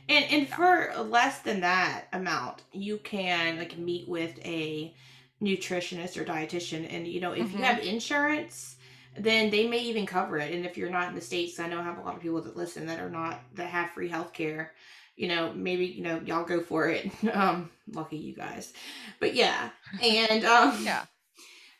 [0.10, 4.96] And and for less than that amount, you can like meet with a
[5.44, 6.92] nutritionist or dietitian.
[6.94, 7.64] And you know, if you Mhm.
[7.64, 8.78] have insurance,
[9.18, 10.54] then they may even cover it.
[10.54, 12.42] And if you're not in the states, I know I have a lot of people
[12.44, 14.74] that listen that are not that have free health care.
[15.18, 17.12] You know, maybe you know y'all go for it.
[17.34, 18.74] Um, lucky you guys.
[19.20, 19.70] But yeah,
[20.02, 21.06] and um, yeah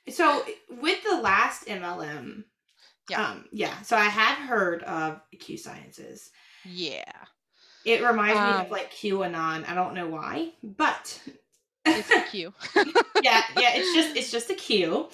[0.10, 2.46] So with the last MLM,
[3.10, 3.22] Yeah.
[3.22, 3.82] um, yeah.
[3.82, 6.32] So I have heard of Q Sciences.
[6.64, 7.26] yeah
[7.86, 9.68] It reminds me Um, of like QAnon.
[9.68, 11.20] I don't know why, but
[11.92, 12.54] it's a cue.
[13.20, 13.76] yeah, yeah.
[13.76, 15.10] It's just it's just a cue.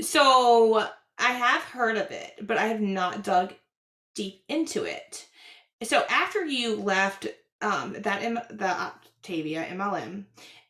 [0.00, 0.88] So
[1.18, 3.54] I have heard of it, but I have not dug
[4.14, 5.26] deep into it.
[5.84, 7.26] So after you left
[7.62, 8.66] um that M- the
[9.24, 10.26] Optavia MLM,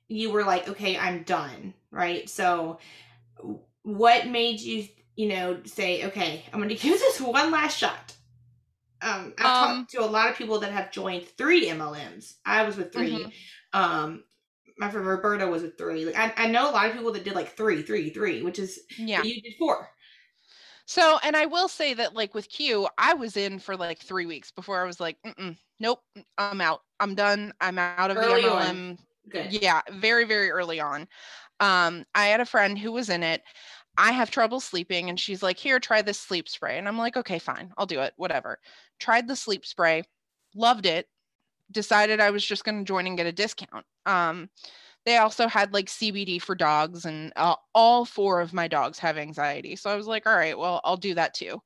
[0.08, 2.28] you were like, okay, I'm done, right?
[2.28, 2.78] So
[3.82, 8.14] what made you, you know, say, okay, I'm going to give this one last shot?
[9.02, 12.34] Um, I've Um, talked to a lot of people that have joined three MLMs.
[12.44, 13.32] I was with 3 Mhm.
[13.72, 14.24] Um,
[14.78, 16.04] my friend Roberta was with three.
[16.04, 18.58] Like I, I know a lot of people that did like three, three, three, which
[18.58, 19.22] is Yeah.
[19.22, 19.90] you did four.
[20.86, 24.26] So, and I will say that, like with Q, I was in for like three
[24.26, 26.00] weeks before I was like, Mm-mm, nope,
[26.38, 26.82] I'm out.
[27.00, 27.52] I'm done.
[27.60, 28.48] I'm out of Early the.
[28.48, 28.98] MLM.
[29.28, 29.52] Good.
[29.52, 31.08] Yeah, very, very early on.
[31.58, 33.42] Um, I had a friend who was in it.
[33.98, 36.78] I have trouble sleeping, and she's like, here, try this sleep spray.
[36.78, 38.58] And I'm like, okay, fine, I'll do it, whatever.
[39.00, 40.04] Tried the sleep spray,
[40.54, 41.08] loved it,
[41.70, 43.84] decided I was just going to join and get a discount.
[44.06, 44.48] Um,
[45.04, 49.18] they also had like CBD for dogs, and uh, all four of my dogs have
[49.18, 49.76] anxiety.
[49.76, 51.60] So I was like, all right, well, I'll do that too.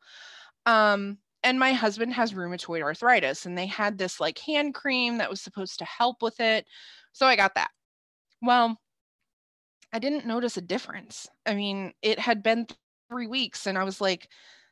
[0.66, 5.30] Um, and my husband has rheumatoid arthritis, and they had this like hand cream that
[5.30, 6.66] was supposed to help with it.
[7.12, 7.70] So I got that.
[8.42, 8.78] Well,
[9.92, 11.28] I didn't notice a difference.
[11.46, 12.66] I mean, it had been
[13.08, 14.28] three weeks, and I was like,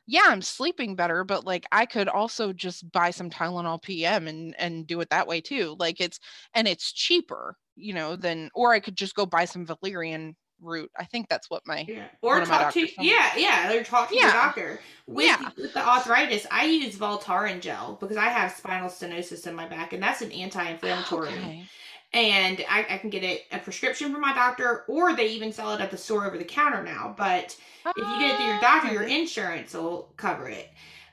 [0.09, 4.55] yeah, I'm sleeping better, but like I could also just buy some Tylenol PM and
[4.59, 5.75] and do it that way too.
[5.77, 6.19] Like it's
[6.55, 10.89] and it's cheaper, you know, than or I could just go buy some valerian root.
[10.97, 12.07] I think that's what my Yeah.
[12.23, 14.33] Or talk to yeah, yeah, or talk to your Yeah.
[14.33, 14.79] doctor.
[15.05, 15.51] With, Yeah.
[15.55, 19.93] with the arthritis, I use Voltaren gel because I have spinal stenosis in my back,
[19.93, 21.29] and that's an anti-inflammatory.
[21.29, 21.65] Okay.
[22.13, 25.73] And I, I can get it a prescription from my doctor, or they even sell
[25.73, 27.13] it at the store over the counter now.
[27.17, 27.55] But
[27.95, 30.69] if you get it through your doctor, your insurance will cover it.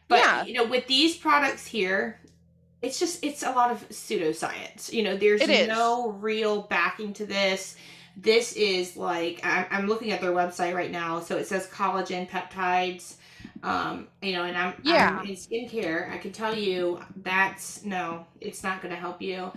[0.09, 0.43] But Yeah.
[0.43, 2.21] you know, with these products here,
[2.83, 4.93] it's just it's a lot of pseudoscience.
[4.93, 7.77] You know, there's no real backing to this.
[8.17, 12.29] This is like I, I'm looking at their website right now, so it says collagen
[12.29, 13.17] peptides.
[13.63, 15.19] Um, you know, and I'm Yeah.
[15.19, 16.11] I'm in skincare.
[16.13, 19.53] I can tell you that's no, it's not going to help you.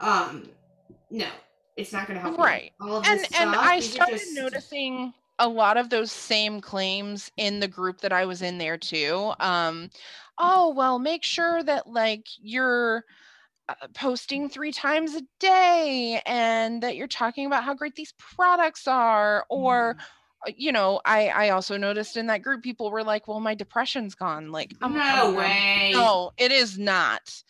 [0.00, 0.48] Um,
[1.12, 1.28] no,
[1.76, 2.72] it's not going to help Right.
[2.80, 6.60] All of and this and stuff, I started just- noticing a lot of those same
[6.60, 9.32] claims in the group that I was in there too.
[9.40, 9.90] Um,
[10.38, 13.04] oh well, make sure that like you're
[13.68, 18.86] uh, posting three times a day and that you're talking about how great these products
[18.86, 19.96] are or
[20.46, 23.54] uh, you know i i also noticed in that group people were like well my
[23.54, 25.90] depression's gone like um, no way.
[25.92, 27.42] no it is not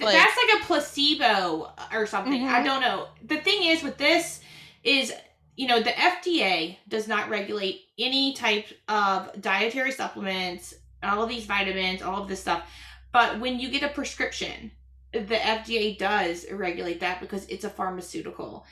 [0.00, 2.46] like- that's like a placebo or something.
[2.46, 2.64] I Mhm.
[2.64, 3.08] don't know.
[3.22, 4.40] The thing is with this
[4.84, 5.12] is
[5.56, 11.46] you know the FDA does not regulate any type of dietary supplements, all of these
[11.46, 12.70] vitamins, all of this stuff.
[13.12, 14.70] But when you get a prescription,
[15.12, 18.66] the FDA does regulate that because it's a pharmaceutical.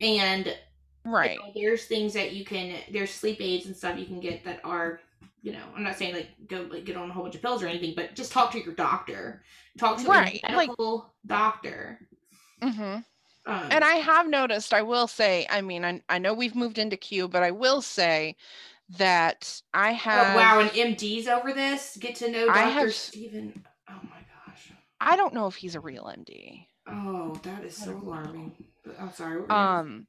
[0.00, 0.54] And you
[1.12, 4.44] right know, there's things that you can there's sleep aids and stuff you can get
[4.44, 5.00] that are
[5.48, 7.62] you know i'm not saying like go like get on a whole bunch of pills
[7.62, 9.42] or anything but just talk to your doctor.
[9.78, 11.98] Talk to Right, a like- medical doctor.
[12.62, 12.96] Hmm
[13.46, 16.76] um, and i have noticed i will say i mean I, I know we've moved
[16.78, 18.36] into q but i will say
[18.98, 21.96] that i oh, have wow and mds over this?
[21.98, 24.72] Get to know dr I have- stephen oh my gosh.
[25.00, 28.52] I don't know if he's a real md oh that is so alarming.
[29.00, 30.06] I'm sorry what were you gonna um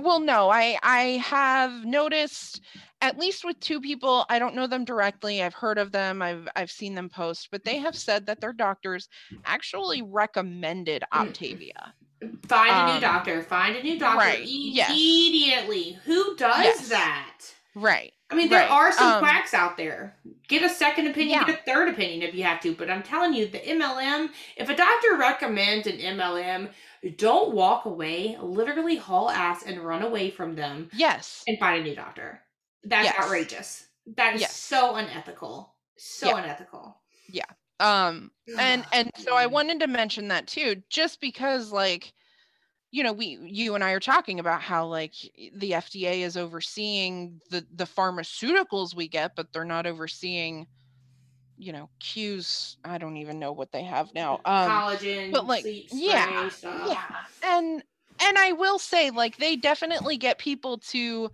[0.00, 2.60] well no i i have noticed
[3.00, 5.42] at least with two people, I don't know them directly.
[5.42, 6.20] I've heard of them.
[6.22, 9.08] I've I've seen them post, but they have said that their doctors
[9.44, 11.28] actually recommended Mm.
[11.32, 11.92] Optavia.
[12.48, 13.42] Find a new Um, doctor.
[13.44, 14.90] Find a new doctor right, yes.
[14.90, 15.98] immediately.
[16.04, 16.88] Who does Yes.
[16.88, 17.38] that?
[17.74, 18.12] Right.
[18.30, 20.16] I mean, there Right, are some um, quacks out there.
[20.48, 21.46] Get a second opinion, Yeah.
[21.46, 22.74] get a third opinion if you have to.
[22.74, 26.70] But I'm telling you, the MLM, if a doctor recommends an MLM,
[27.16, 31.44] don't walk away, literally haul ass and run away from them Yes.
[31.46, 32.42] and find a new doctor.
[32.88, 33.14] That's Yes.
[33.14, 33.90] outrageous.
[34.06, 34.48] That is Yes.
[34.48, 35.76] so unethical.
[35.96, 36.36] So Yeah.
[36.36, 37.02] unethical.
[37.28, 37.44] Yeah.
[37.80, 42.14] Um and and so I wanted to mention that too just because like
[42.92, 45.14] you know we you and I are talking about how like
[45.54, 50.68] the FDA is overseeing the the pharmaceuticals we get but they're not overseeing
[51.56, 55.68] you know cues I don't even know what they have now um collagen, but, like,
[55.90, 57.82] yeah, yeah and
[58.20, 61.30] and I will say like they definitely get people to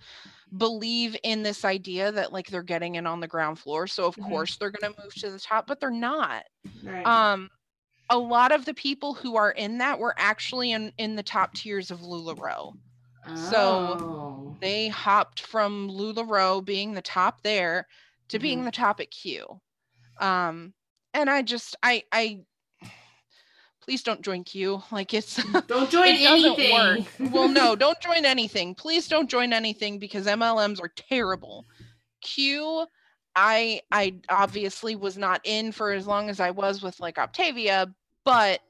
[0.57, 4.15] believe in this idea that like they're getting in on the ground floor so of
[4.17, 4.29] Mhm.
[4.29, 6.45] course they're going to move to the top but they're not
[6.83, 7.07] Right.
[7.07, 7.51] um
[8.11, 11.55] a lot of the people who are in that were actually in in the top
[11.55, 12.75] tiers of LuLaRoe.
[13.35, 14.57] so- Oh.
[14.61, 17.87] They hopped from LuLaRoe being the top there
[18.29, 18.65] to being Mhm.
[18.67, 19.61] the top at Q.
[20.21, 20.75] Um
[21.15, 22.45] and I just I I
[23.85, 24.83] please don't join Q.
[24.91, 26.73] Like it's Don't join it doesn't anything.
[26.73, 27.07] work.
[27.33, 28.75] well, no, don't join anything.
[28.75, 31.67] Please don't join anything because MLMs are terrible.
[32.23, 32.87] Q,
[33.37, 37.93] I I obviously was not in for as long as I was with like Optavia,
[38.25, 38.61] but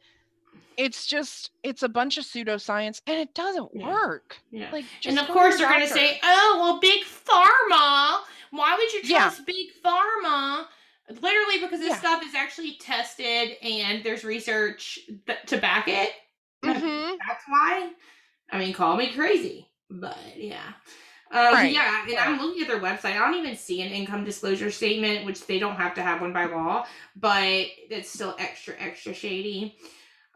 [0.77, 3.87] it's just it's a bunch of pseudoscience and it doesn't Yeah.
[3.87, 4.37] work.
[4.51, 4.71] Yeah.
[4.73, 8.23] Like just and of course they're going to say, "Oh, well, big pharma.
[8.51, 9.21] Why would you Yeah.
[9.31, 10.67] trust big pharma?"
[11.09, 11.99] Literally because this Yeah.
[11.99, 16.11] stuff is actually tested and there's research th- to back it.
[16.65, 17.17] Mhm.
[17.27, 17.91] That's why.
[18.51, 20.73] I mean, call me crazy, but yeah.
[21.31, 23.17] Uh, Right, Yeah, and I'm looking at their website.
[23.17, 26.33] I don't even see an income disclosure statement, which they don't have to have one
[26.33, 26.87] by law,
[27.17, 27.43] but
[27.91, 29.77] it's still extra, extra shady.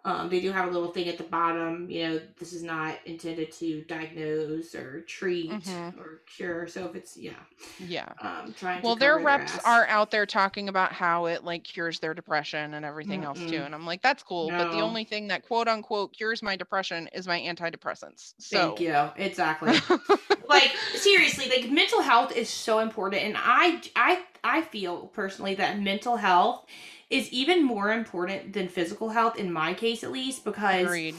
[0.08, 1.90] Um, they do have a little thing at the bottom.
[1.90, 5.98] You know, this is not intended to diagnose or treat Mhm.
[5.98, 6.66] or cure.
[6.66, 7.32] So if it's yeah,
[7.78, 8.08] Yeah.
[8.22, 8.80] um, trying.
[8.82, 9.60] Well, their reps ass.
[9.66, 13.60] are out there talking about how it like cures their depression and everything else too.
[13.60, 14.48] And I'm like, that's cool.
[14.50, 18.32] But the only thing that quote unquote cures my depression is my antidepressants.
[18.38, 18.94] So Thank you.
[19.22, 19.78] Exactly.
[20.48, 25.78] like seriously like mental health is so important and i i i feel personally that
[25.80, 26.64] mental health
[27.10, 31.14] is even more important than physical health in my case at least because Agreed.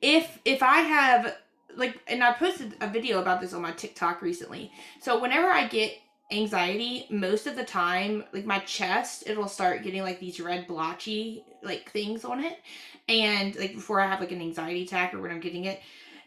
[0.00, 1.34] if if i have
[1.76, 4.70] like and i posted a video about this on my tiktok recently
[5.00, 5.92] so whenever i get
[6.32, 11.44] anxiety most of the time like my chest it'll start getting like these red blotchy
[11.62, 12.58] like things on it
[13.08, 15.80] and like before i have like an anxiety attack or when i'm getting it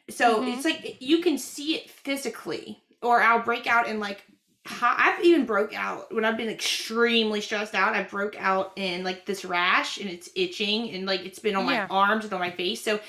[0.09, 0.53] so Mhm.
[0.55, 4.23] it's like you can see it physically or i'll break out in like
[4.81, 9.25] i've even broke out when i've been extremely stressed out i broke out in like
[9.25, 11.87] this rash and it's itching and like it's been on Yeah.
[11.87, 12.99] my arms and on my face so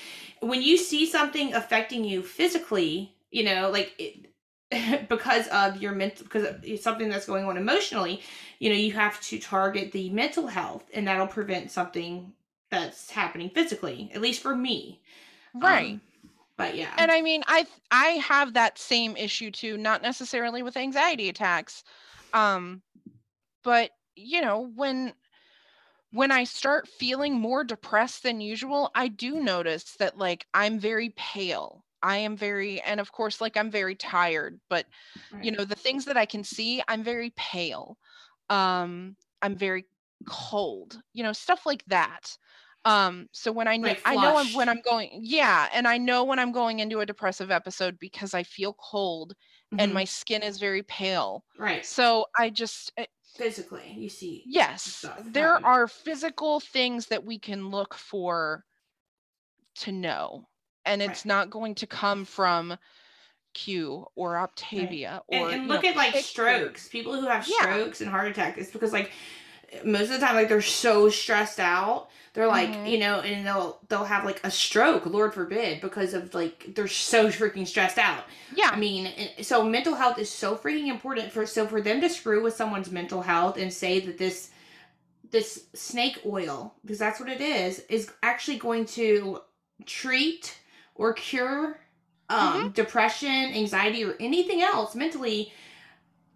[0.41, 4.27] when you see something affecting you physically you know like it,
[5.09, 8.21] because of your mental because it's something that's going on emotionally
[8.59, 12.33] you know you have to target the mental health and that'll prevent something
[12.71, 15.01] that's happening physically at least for me
[15.55, 15.95] Right.
[15.95, 16.01] Um,
[16.59, 20.77] but yeah and I mean, I I have that same issue too, not necessarily with
[20.77, 21.85] anxiety attacks.
[22.33, 22.83] Um
[23.65, 25.15] but you know, when
[26.11, 31.11] when I start feeling more depressed than usual, I do notice that like I'm very
[31.11, 31.85] pale.
[32.03, 34.87] I am very and of course like I'm very tired, but
[35.41, 37.99] you know, the things that I can see, I'm very pale.
[38.51, 39.87] Um I'm very
[40.27, 41.03] cold.
[41.13, 42.39] You know, stuff like that.
[42.89, 45.99] Um so when I know Like I know I'm, when I'm going yeah, and I
[45.99, 49.35] know when I'm going into a depressive episode because I feel cold
[49.79, 49.95] and Mhm.
[49.95, 51.45] my skin is very pale.
[51.59, 57.25] right So I just eh, physically you see yes, stuff there are physical things that
[57.25, 58.65] we can look for
[59.77, 60.49] to know.
[60.85, 61.03] And Right.
[61.03, 62.77] it's not going to come from
[63.55, 66.17] Q or Optavia and, or and you look know, at like pictures.
[66.17, 67.47] strokes people who have Yeah.
[67.47, 69.13] strokes and heart attack it's because like
[69.85, 72.91] most of the time like they're so stressed out they're like Mhm.
[72.91, 76.89] you know and they'll they'll have like a stroke lord forbid because of like they're
[76.89, 78.71] so freaking stressed out Yeah.
[78.73, 79.13] i mean
[79.43, 82.91] so mental health is so freaking important for so for them to screw with someone's
[82.91, 84.51] mental health and say that this
[85.31, 89.41] this snake oil because that's what it is is actually going to
[89.85, 90.59] treat
[90.95, 91.79] or cure
[92.31, 95.53] um depression anxiety or anything else mentally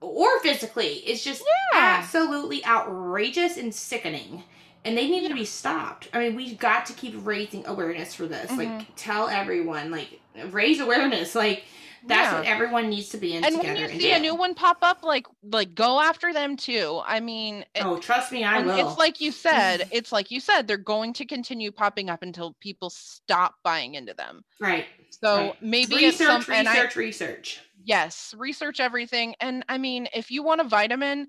[0.03, 1.43] or physically it's just
[1.73, 1.79] Yeah.
[2.01, 4.43] absolutely outrageous and sickening
[4.85, 8.27] and they need to be stopped i mean we've got to keep raising awareness for
[8.27, 8.59] this Mhm.
[8.79, 11.65] like tell everyone like raise awareness like
[12.05, 12.39] That's Yeah.
[12.41, 13.69] what everyone needs to be in And together.
[13.69, 17.01] when you and see a new one pop up, like like go after them too.
[17.07, 18.75] I mean, it- oh, trust me, I will.
[18.89, 22.55] it's like you said, it's like you said, they're going to continue popping up until
[22.59, 24.45] people stop buying into them.
[24.59, 24.87] right.
[25.11, 25.63] So Right.
[25.63, 27.61] maybe research, some and I, research, research.
[27.85, 29.35] Yes, research everything.
[29.41, 31.28] And I mean, if you want a vitamin,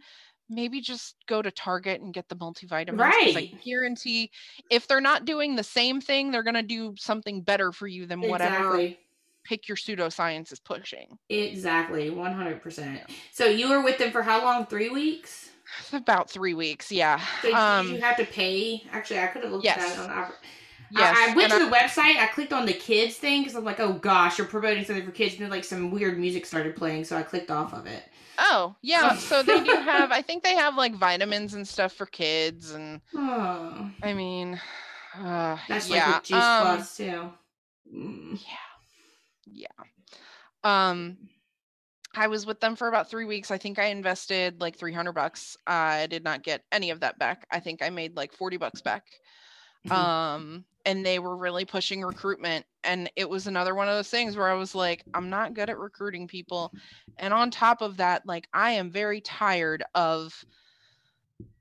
[0.49, 2.97] maybe just go to Target and get the multivitamins.
[2.97, 3.63] 'cause I Right.
[3.63, 4.31] guarantee
[4.69, 8.21] if they're not doing the same thing, they're gonna do something better for you than
[8.21, 8.99] whatever Exactly.
[9.45, 11.17] pick your pseudoscience is pushing.
[11.29, 12.09] Exactly.
[12.09, 13.01] One hundred percent.
[13.31, 14.65] So you were with them for how long?
[14.65, 15.49] Three weeks.
[15.91, 17.19] About three weeks, yeah.
[17.41, 18.83] So did Um, you have to pay?
[18.91, 19.95] Actually, I could have looked at yes.
[19.95, 20.33] that on.
[20.95, 21.17] Yes.
[21.17, 22.17] I, I went to the website.
[22.17, 25.11] I clicked on the kids thing because I'm like, oh gosh, you're promoting something for
[25.11, 25.33] kids.
[25.33, 28.03] And then like some weird music started playing, so I clicked off of it.
[28.37, 29.15] Oh, yeah.
[29.17, 32.71] So they do have, I think they have like vitamins and stuff for kids.
[32.71, 34.59] And Oh, I mean,
[35.17, 36.05] uh, that's yeah.
[36.05, 37.31] like with Juice um, Plus too.
[37.95, 38.39] Mm.
[39.45, 39.67] Yeah.
[40.63, 40.89] Yeah.
[40.89, 41.17] Um,
[42.15, 43.49] I was with them for about three weeks.
[43.49, 45.57] I think I invested like 300 bucks.
[45.65, 47.47] I did not get any of that back.
[47.49, 49.05] I think I made like 40 bucks back.
[49.91, 52.65] Um, and they were really pushing recruitment.
[52.83, 55.69] And it was another one of those things where I was like, I'm not good
[55.69, 56.73] at recruiting people.
[57.17, 60.33] And on top of that, like, I am very tired of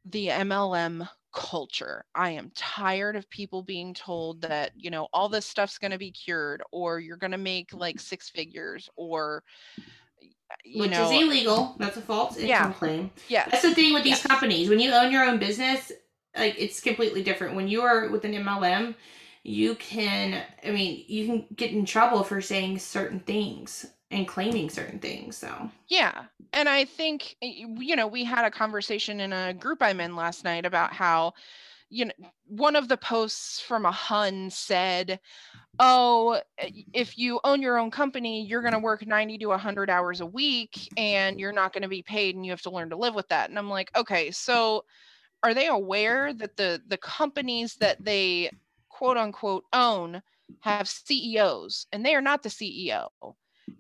[0.05, 2.05] the MLM culture.
[2.14, 5.99] I am tired of people being told that, you know, all this stuff's going to
[5.99, 9.43] be cured or you're going to make like six figures or,
[10.64, 11.75] you Which know, is illegal.
[11.79, 12.73] That's a false income Yeah.
[12.73, 13.11] claim.
[13.29, 13.49] yes.
[13.51, 14.27] That's the thing with these Yes.
[14.27, 14.68] companies.
[14.68, 15.93] When you own your own business,
[16.37, 17.55] like it's completely different.
[17.55, 18.95] When you are with an MLM,
[19.43, 24.70] you can I mean, you can get in trouble for saying certain things and claiming
[24.70, 25.37] certain things.
[25.37, 26.24] So Yeah.
[26.53, 30.45] And I think, you know, we had a conversation in a group I'm in last
[30.45, 31.33] night about how,
[31.89, 32.12] you know,
[32.47, 35.18] one of the posts from a Hun said,
[35.78, 39.91] oh, uh, if you own your own company, you're going to work 90 to 100
[39.91, 42.91] hours a week and you're not going to be paid and you have to learn
[42.91, 43.49] to live with that.
[43.49, 44.85] And I'm like, okay, so
[45.43, 48.53] are they aware that the the companies that they
[48.90, 50.22] quote unquote own
[50.61, 53.11] have CEOs and they are not the CEO?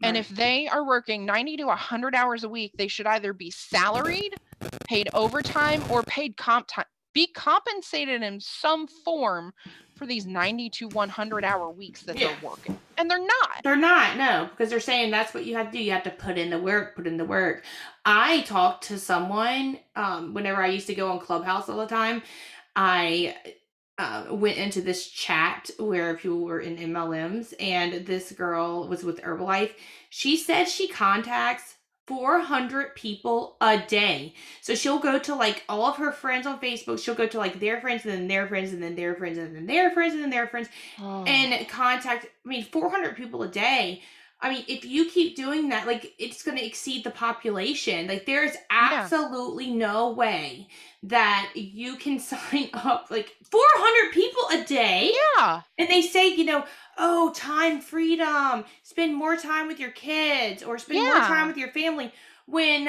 [0.02, 3.50] And if they are working 90 to 100 hours a week, they should either be
[3.50, 4.36] salaried,
[4.84, 9.52] paid overtime, or paid comp time, be compensated in some form
[9.94, 12.20] for these 90 to 100 hour weeks that Yeah.
[12.20, 12.81] they're working.
[12.98, 13.62] And they're not.
[13.64, 15.82] They're not, no, because they're saying that's what you have to do.
[15.82, 17.64] You have to put in the work, put in the work.
[18.04, 22.22] I talked to someone um, whenever I used to go on Clubhouse all the time.
[22.76, 23.36] I
[23.98, 29.22] uh, went into this chat where people were in MLMs, and this girl was with
[29.22, 29.72] Herbalife.
[30.10, 31.76] She said she contacts
[32.16, 34.34] 400 people a day.
[34.60, 37.02] So she'll go to like all of her friends on Facebook.
[37.02, 39.56] She'll go to like their friends, and then their friends, and then their friends, and
[39.56, 40.68] then their friends, and then their friends
[41.00, 41.24] Oh.
[41.26, 44.02] and contact i mean 400 people a day
[44.40, 48.26] i mean if you keep doing that like it's going to exceed the population like
[48.26, 50.68] there's absolutely no way
[51.04, 55.62] that you can sign up like 400 people a day yeah.
[55.78, 56.64] and they say you know
[56.98, 58.64] oh time freedom.
[58.82, 62.12] Spend more time with your kids or spend more time with your family
[62.46, 62.88] when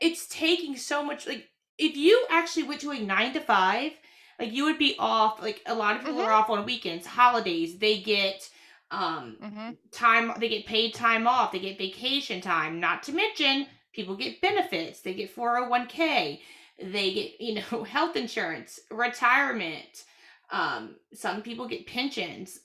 [0.00, 1.48] it's taking so much like
[1.78, 3.92] if you actually went to a nine to five
[4.38, 6.24] like you would be off like a lot of people Mhm.
[6.26, 8.48] are off on weekends holidays they get
[8.90, 13.66] um hmm time they get paid time off they get vacation time not to mention
[13.92, 16.40] people get benefits they get 401k
[16.80, 20.04] they get you know health insurance retirement
[20.50, 22.60] um some people get pensions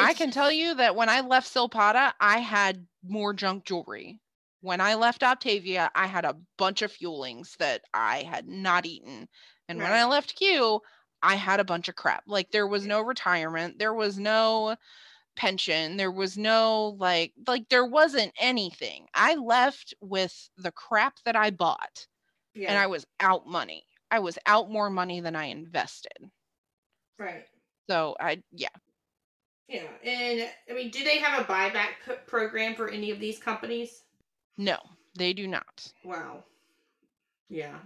[0.00, 4.20] I can tell you that when I left Silpada, I had more junk jewelry.
[4.60, 9.28] When I left Optavia, I had a bunch of fuelings that I had not eaten.
[9.68, 10.80] And when I left Q,
[11.22, 12.24] I had a bunch of crap.
[12.26, 14.76] Like there was no retirement, there was no
[15.36, 19.08] pension, there was no like like there wasn't anything.
[19.14, 22.06] I left with the crap that I bought
[22.54, 23.86] yeah and I was out money.
[24.10, 26.30] I was out more money than I invested.
[27.18, 27.44] right
[27.88, 28.68] So I yeah.
[29.70, 33.38] Yeah and i mean do they have a buyback p- program for any of these
[33.38, 34.02] companies
[34.58, 34.76] No,
[35.16, 35.90] they do not.
[36.04, 36.44] Wow.
[37.48, 37.78] Yeah.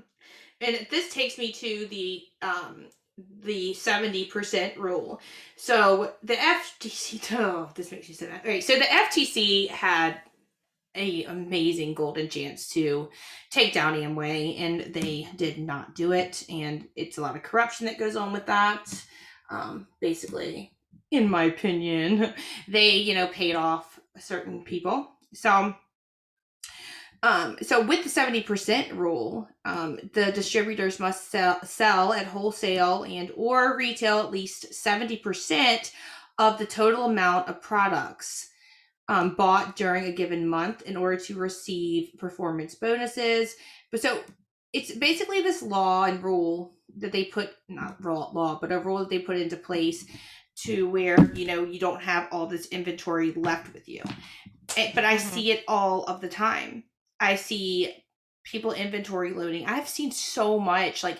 [0.61, 2.87] And this takes me to the um
[3.45, 5.21] the 70% rule.
[5.57, 8.41] So the FTC oh, this makes me so mad.
[8.41, 10.21] Okay, so the FTC had
[10.97, 13.09] a amazing golden chance to
[13.51, 17.87] take down Amway and they did not do it and it's a lot of corruption
[17.87, 18.85] that goes on with that.
[19.51, 20.73] Um basically
[21.11, 22.35] in my opinion,
[22.69, 25.09] they, you know, paid off certain people.
[25.33, 25.75] So
[27.25, 33.33] um, so with the 70% rule, um, the distributors must sell, sell at wholesale and
[33.35, 35.91] or retail at least 70%
[36.39, 38.51] of the total amount of products
[39.09, 43.55] um, bought during a given month in order to receive performance bonuses.
[43.91, 44.21] But so
[44.75, 48.99] it's basically this law and rule that they put not law, law but a rule
[48.99, 50.05] that they put into place
[50.57, 54.03] to where you know you don't have all this inventory left with you
[54.95, 55.21] but i Mhm.
[55.21, 56.85] see it all of the time
[57.21, 57.95] i see
[58.45, 61.19] people inventory loading i've seen so much like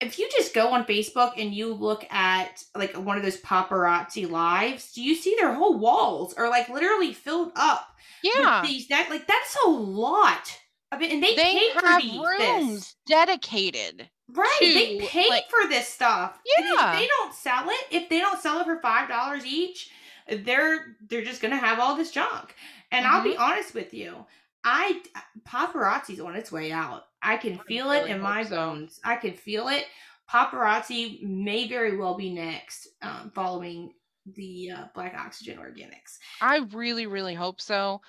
[0.00, 4.28] if you just go on facebook and you look at like one of those paparazzi
[4.28, 7.88] lives do you see their whole walls are like literally filled up
[8.22, 8.60] Yeah.
[8.62, 10.58] with these that like that's a lot
[10.92, 12.96] I mean, and they, They pay for have these, rooms this.
[13.08, 14.08] dedicated.
[14.28, 14.58] Right.
[14.60, 16.38] they to, pay like- for this stuff.
[16.56, 16.92] And Yeah.
[16.94, 19.90] if they don't sell it, if they don't sell it for five dollars each,
[20.28, 22.54] they're they're just gonna have all this junk.
[22.90, 23.30] And I'll Mm-hmm.
[23.30, 24.26] be honest with you,
[24.64, 25.02] I
[25.44, 27.04] paparazzi's on its way out.
[27.22, 28.50] I can feel it really in my so.
[28.56, 29.00] bones.
[29.04, 29.86] I can feel it.
[30.28, 33.92] Paparazzi may very well be next, um, following
[34.34, 36.18] the uh, Black Oxygen Organics.
[36.40, 38.00] I really, really hope so.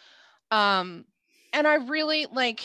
[0.50, 1.06] Um,
[1.54, 2.62] and I really like.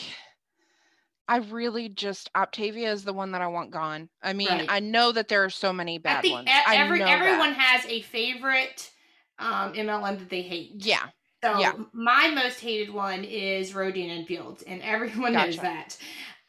[1.27, 4.09] I really just Optavia is the one that I want gone.
[4.21, 4.65] I mean, Right.
[4.69, 6.49] I know that there are so many bad I think ones.
[6.51, 7.57] I every everyone that.
[7.59, 8.91] has a favorite
[9.39, 10.71] um, MLM that they hate.
[10.79, 11.07] Yeah.
[11.43, 11.73] So Yeah.
[11.93, 15.97] my most hated one is Rodan and Fields, and everyone knows that.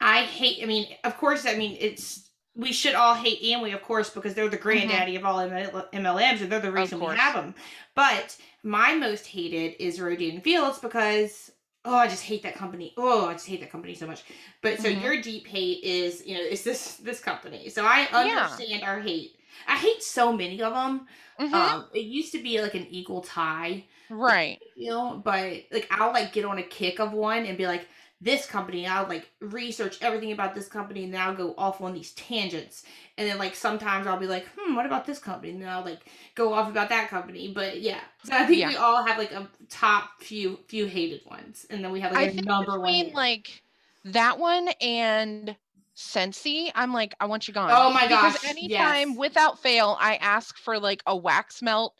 [0.01, 0.61] I hate.
[0.61, 1.45] I mean, of course.
[1.45, 5.25] I mean, it's we should all hate Amway, of course, because they're the granddaddy of
[5.25, 7.15] all MLMs, and they're the reason we Mm-hmm.
[7.17, 7.55] have them.
[7.95, 11.51] But my most hated is Rodan and Fields because
[11.85, 12.93] oh, I just hate that company.
[12.97, 14.23] Oh, I just hate that company so much.
[14.61, 14.89] But so Mhm.
[14.89, 17.69] your deep hate is you know is this this company.
[17.69, 18.61] So I Yeah.
[18.61, 19.37] understand our hate.
[19.67, 21.07] I hate so many of them.
[21.39, 21.69] Mhm.
[21.73, 24.59] Um, it used to be like an equal tie right.
[24.75, 27.87] you know but like i'll like get on a kick of one and be like
[28.21, 31.93] this company i'll like research everything about this company and then i'll go off on
[31.93, 32.83] these tangents
[33.17, 35.83] and then like sometimes i'll be like hmm what about this company and then i'll
[35.85, 36.05] like
[36.35, 38.67] go off about that company but yeah so i think Yeah.
[38.67, 42.21] we all have like a top few few hated ones and then we have like
[42.21, 43.15] a think number one between hater.
[43.15, 43.63] like
[44.03, 45.57] that one and
[45.97, 47.79] Scentsy, I'm like, I want you gone.
[47.79, 48.33] Oh my gosh!
[48.33, 49.15] Because anytime, yes.
[49.15, 51.95] without fail, I ask for like a wax melt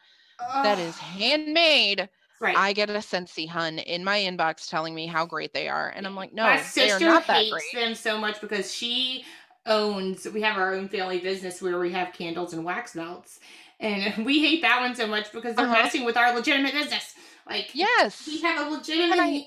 [0.62, 2.10] that is handmade.
[2.40, 5.90] right I get a Scentsy Hun in my inbox telling me how great they are,
[5.90, 8.74] and I'm like, no, my they are sister not that hates them so much because
[8.74, 9.26] she
[9.66, 13.40] owns we have our own family business where we have candles and wax melts.
[13.80, 15.74] And we hate that one so much because they're Uh-huh.
[15.84, 17.14] messing with our legitimate business.
[17.50, 18.28] Like Yes.
[18.28, 19.46] we have a legitimate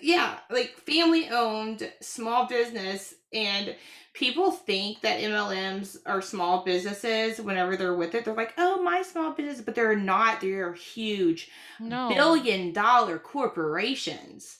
[0.00, 3.14] yeah like family owned small business.
[3.32, 3.74] And
[4.14, 8.24] people think that mlms are small businesses whenever they're with it.
[8.24, 10.40] They're like oh my small business but they're not.
[10.40, 11.50] They're huge.
[11.78, 12.08] No.
[12.08, 14.58] billion dollar corporations.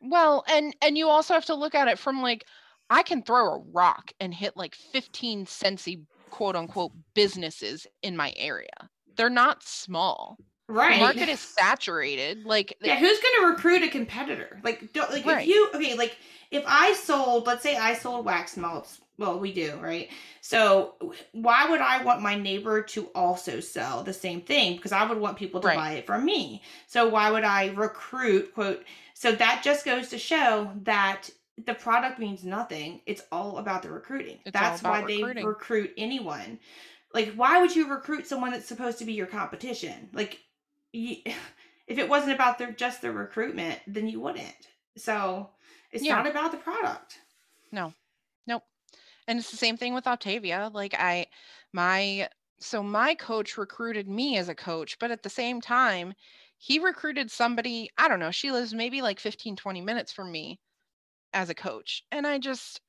[0.00, 2.44] Well, and and you also have to look at it from like
[2.90, 8.32] I can throw a rock and hit like 15 Scentsy quote unquote businesses in my
[8.36, 8.90] area.
[9.16, 10.40] They're not small.
[10.68, 12.44] right The market is saturated.
[12.44, 14.60] Like Yeah, who's going to recruit a competitor?
[14.62, 15.40] Like, don't, like Right.
[15.40, 16.18] if you okay, like
[16.50, 19.00] if I sold, let's say I sold wax melts.
[19.16, 20.10] Well, we do, right?
[20.40, 24.76] So why would I want my neighbor to also sell the same thing?
[24.76, 25.70] Because I would want people to Right.
[25.70, 26.62] buy it from me.
[26.88, 28.52] So why would I recruit?
[28.54, 28.84] Quote.
[29.14, 33.02] So that just goes to show that the product means nothing.
[33.06, 34.40] It's all about the recruiting.
[34.44, 36.60] It's that's why about they recruit anyone.
[37.12, 40.10] Like, why would you recruit someone that's supposed to be your competition?
[40.12, 40.40] Like,
[40.92, 41.16] you,
[41.86, 44.68] if it wasn't about their just the recruitment, then you wouldn't.
[44.96, 45.52] So
[45.92, 46.14] it's Yeah.
[46.14, 47.20] not about the product.
[47.72, 47.92] No,
[48.46, 48.64] nope.
[49.28, 50.72] And it's the same thing with Optavia.
[50.72, 51.26] Like I
[51.72, 52.28] my
[52.60, 56.14] so my coach recruited me as a coach, but at the same time,
[56.58, 60.60] he recruited somebody, I don't know, she lives maybe like 15 20 minutes from me
[61.34, 62.04] as a coach.
[62.12, 62.80] And I just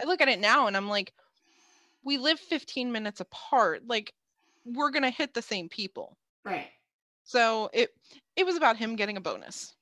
[0.00, 1.12] I look at it now and I'm like
[2.04, 3.82] we live 15 minutes apart.
[3.86, 4.14] Like
[4.64, 6.16] we're going to hit the same people.
[6.44, 6.68] Right.
[7.24, 7.90] So it
[8.36, 9.74] it was about him getting a bonus.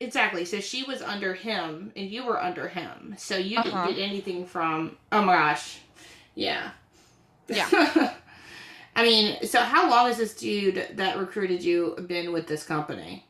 [0.00, 0.44] Exactly.
[0.44, 3.14] So she was under him and you were under him.
[3.18, 3.86] So you Uh-huh.
[3.86, 5.80] didn't get anything from oh my gosh.
[6.34, 6.72] Yeah.
[7.48, 7.68] Yeah.
[8.96, 13.26] I mean, so how long has this dude that recruited you been with this company?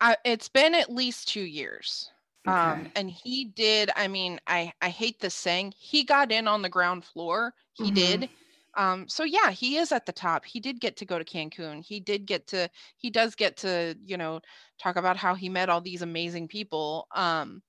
[0.00, 2.11] I, it's been at least 2 years.
[2.46, 6.62] Um and he did i mean i i hate this saying he got in on
[6.62, 7.94] the ground floor he Mhm.
[7.94, 8.30] did
[8.76, 11.84] um so yeah he is at the top he did get to go to cancun
[11.84, 14.40] he did get to he does get to you know
[14.78, 17.62] talk about how he met all these amazing people um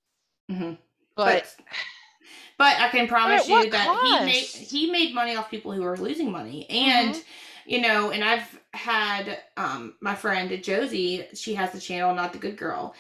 [0.50, 0.78] Mhm.
[1.16, 1.56] but,
[2.58, 5.98] but I can promise you that he made he made money off people who are
[5.98, 7.24] losing money, and Mhm.
[7.66, 11.28] you know, and I've had um my friend Josie.
[11.34, 12.96] She has the channel, not the good girl.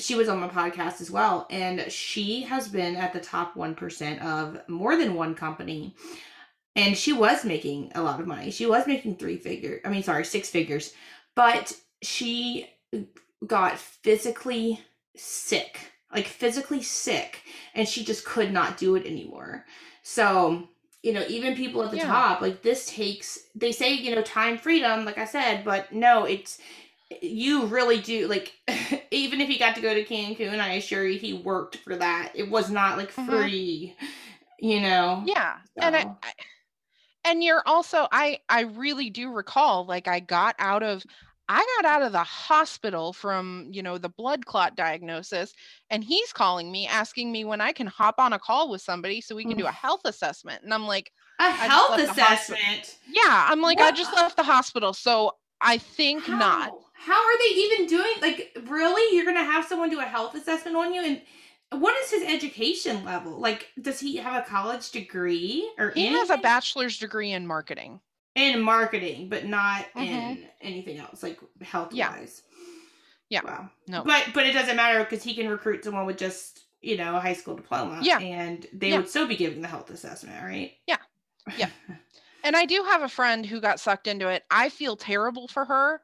[0.00, 3.74] She was on my podcast as well, and she has been at the top one
[3.74, 5.94] percent of more than one company,
[6.74, 8.50] and she was making a lot of money.
[8.50, 9.80] She was making three figure.
[9.84, 10.94] I mean, sorry, six figures,
[11.34, 12.70] but she
[13.46, 14.80] got physically
[15.16, 15.78] sick,
[16.14, 17.42] like physically sick,
[17.74, 19.66] and she just could not do it anymore.
[20.02, 20.68] So,
[21.02, 22.06] you know, even people at the Yeah.
[22.06, 26.24] top, like this takes, they say, you know, time freedom, like I said, but no,
[26.24, 26.58] it's,
[27.22, 28.54] you really do, like,
[29.10, 32.32] even if he got to go to Cancun, I assure you he worked for that.
[32.34, 33.26] It was not like Mhm.
[33.26, 33.96] free,
[34.58, 35.22] you know?
[35.26, 35.60] Yeah.
[35.80, 36.34] And I, I
[37.24, 41.04] and you're also I I really do recall like I got out of
[41.48, 45.52] I got out of the hospital from, you know, the blood clot diagnosis
[45.90, 49.20] and he's calling me asking me when I can hop on a call with somebody
[49.20, 50.62] so we can do a health assessment.
[50.62, 52.98] And I'm like, A health assessment.
[53.06, 56.72] yeah, I'm like I just left the hospital, so I think not.
[57.00, 57.14] How?
[57.14, 58.12] Are they even doing?
[58.20, 59.16] Like, really?
[59.16, 61.02] You're gonna have someone do a health assessment on you?
[61.02, 61.22] And
[61.80, 63.40] what is his education level?
[63.40, 68.00] Like, does he have a college degree or He has a bachelor's degree in marketing.
[68.36, 70.06] in marketing, but not Mhm.
[70.06, 72.10] in anything else, like health Yeah.
[72.10, 72.42] wise.
[73.28, 73.42] Yeah.
[73.44, 73.70] Wow.
[73.88, 74.04] No.
[74.04, 77.20] But but it doesn't matter because he can recruit someone with just you know a
[77.20, 77.98] high school diploma.
[78.02, 78.18] Yeah.
[78.18, 78.98] And they Yeah.
[78.98, 80.76] would still be giving the health assessment, right?
[80.86, 80.98] Yeah.
[81.56, 81.70] Yeah.
[82.42, 84.44] And I do have a friend who got sucked into it.
[84.50, 86.00] I feel terrible for her.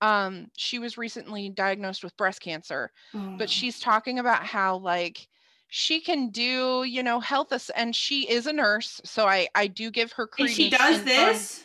[0.00, 3.36] Um, she was recently diagnosed with breast cancer, Oh.
[3.38, 5.28] but she's talking about how like
[5.68, 9.66] she can do, you know, health ass- and she is a nurse, so I I
[9.66, 10.56] do give her and credence.
[10.56, 11.64] she does terms- this.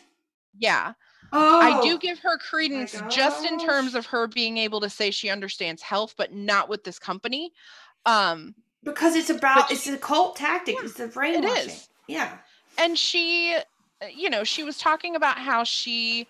[0.58, 0.94] yeah,
[1.32, 5.10] Oh, I do give her credence just in terms of her being able to say
[5.12, 7.52] she understands health, but not with this company.
[8.06, 10.76] Um, because it's about it's a cult tactic.
[10.76, 11.68] Yeah, it's the brainwashing.
[11.70, 11.88] is.
[12.08, 12.38] Yeah.
[12.78, 16.26] and she uh, you know she was talking about how she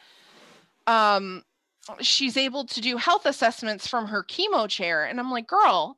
[0.86, 1.44] um
[2.00, 5.96] she's able to do health assessments from her chemo chair and i'm like girl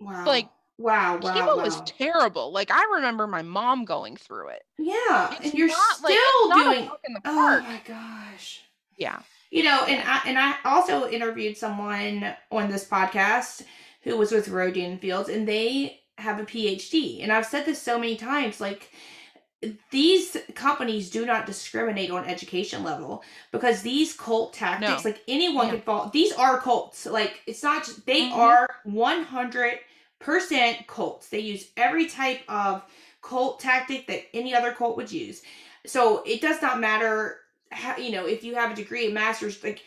[0.00, 0.24] Wow.
[0.24, 0.48] Like,
[0.78, 1.62] wow, wow, chemo wow.
[1.62, 5.96] was terrible like i remember my mom going through it yeah, it's and you're not
[5.96, 6.90] still like it's not a doing.
[7.06, 8.62] in the Oh my gosh.
[8.96, 13.62] yeah You know, and I and I also interviewed someone on this podcast
[14.02, 17.22] who was with Rodan Fields, and they have a PhD.
[17.22, 18.90] And I've said this so many times, like
[19.90, 25.10] these companies do not discriminate on education level because these cult tactics, No.
[25.10, 25.72] like anyone Yeah.
[25.72, 26.10] could fall.
[26.12, 27.04] These are cults.
[27.04, 28.36] Like it's not just they Mhm.
[28.36, 29.80] are one hundred
[30.18, 31.28] percent cults.
[31.28, 32.82] They use every type of
[33.22, 35.42] cult tactic that any other cult would use.
[35.86, 37.40] So it does not matter
[37.70, 39.82] how you know if you have a degree, a master's, like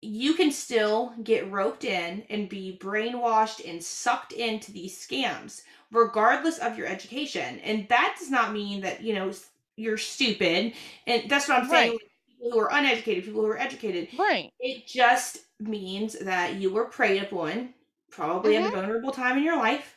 [0.00, 5.62] you can still get roped in and be brainwashed and sucked into these scams
[5.92, 7.60] regardless of your education.
[7.60, 9.32] And that does not mean that you know
[9.76, 10.74] you're stupid.
[11.06, 12.00] And that's what i'm saying Right.
[12.28, 14.08] people who are uneducated people who are educated.
[14.18, 14.52] Right.
[14.60, 17.74] It just means that you were preyed upon
[18.10, 19.96] probably at a vulnerable time in your life.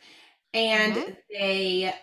[0.53, 1.17] And Mhm.
[1.31, 1.95] they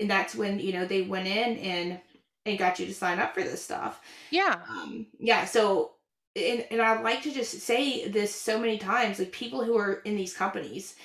[0.00, 2.00] and that's when you know they went in and
[2.46, 4.00] and got you to sign up for this stuff.
[4.30, 4.62] Yeah.
[4.68, 5.92] Um yeah so
[6.36, 9.94] and, and i'd like to just say this so many times like people who are
[10.04, 10.96] in these companies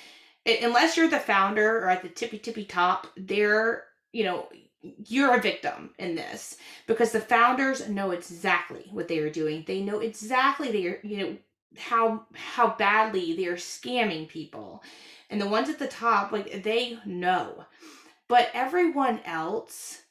[0.46, 4.48] unless you're the founder or at the tippy tippy top they're you know
[5.06, 9.64] you're a victim in this because the founders know exactly what they are doing.
[9.66, 11.36] They know exactly they're you know
[11.78, 14.82] how how badly they're scamming people.
[15.30, 17.64] And the ones at the top like they know.
[18.28, 20.02] But everyone else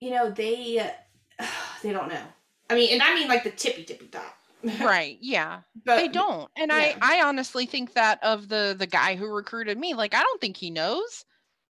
[0.00, 0.90] you know they
[1.82, 2.24] they don't know.
[2.68, 4.36] I mean and i mean like the tippy tippy top
[4.80, 5.60] right yeah.
[5.84, 6.96] But they don't and yeah.
[7.00, 10.40] i i honestly think that of the the guy who recruited me like i don't
[10.40, 11.24] think he knows.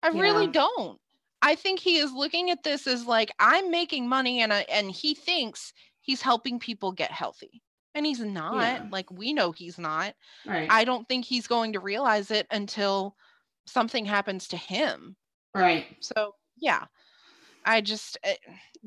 [0.02, 0.98] I really don't.
[1.42, 4.90] I think he is looking at this as like i'm making money and I, and
[4.90, 7.62] he thinks he's helping people get healthy
[7.94, 8.56] and he's not.
[8.56, 8.86] Yeah.
[8.90, 10.14] like we know he's not.
[10.46, 10.68] Right.
[10.70, 13.14] I don't think he's going to realize it until
[13.66, 15.16] something happens to him.
[15.54, 15.84] Right.
[16.00, 16.86] So yeah
[17.64, 18.36] i just eh,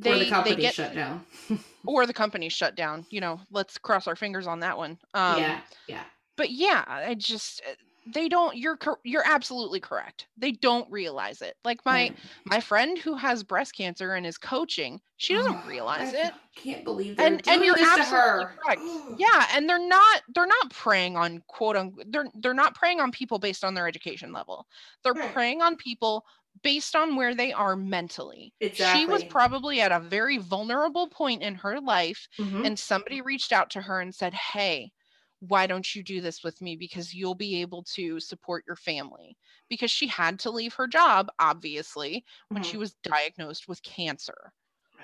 [0.05, 1.25] or they the they get shut down.
[1.85, 5.37] or the company shut down you know let's cross our fingers on that one um
[5.37, 6.03] yeah yeah.
[6.37, 7.73] but yeah i just uh,
[8.13, 10.27] they don't you're you're absolutely correct.
[10.37, 11.55] They don't realize it.
[11.63, 12.17] Like my Right.
[12.45, 16.33] my friend who has breast cancer and is coaching she doesn't Oh, realize I it.
[16.55, 18.59] can't believe they're and doing and you're this to her.
[18.65, 18.83] correct.
[19.09, 23.11] Yeah and they're not they're not preying on quote unquote they're they're not preying on
[23.11, 24.67] people based on their education level.
[25.03, 25.33] They're Right.
[25.33, 26.25] preying on people
[26.61, 31.55] based on where they are mentally she was probably at a very vulnerable point in
[31.55, 32.65] her life Mhm.
[32.65, 34.91] and somebody reached out to her and said, Hey,
[35.39, 36.75] why don't you do this with me?
[36.77, 39.35] Because you'll be able to support your family.
[39.67, 42.79] Because she had to leave her job, obviously, when she Mhm.
[42.79, 44.53] was diagnosed with cancer.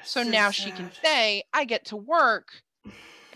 [0.03, 2.93] So, So now she can say, I get to work and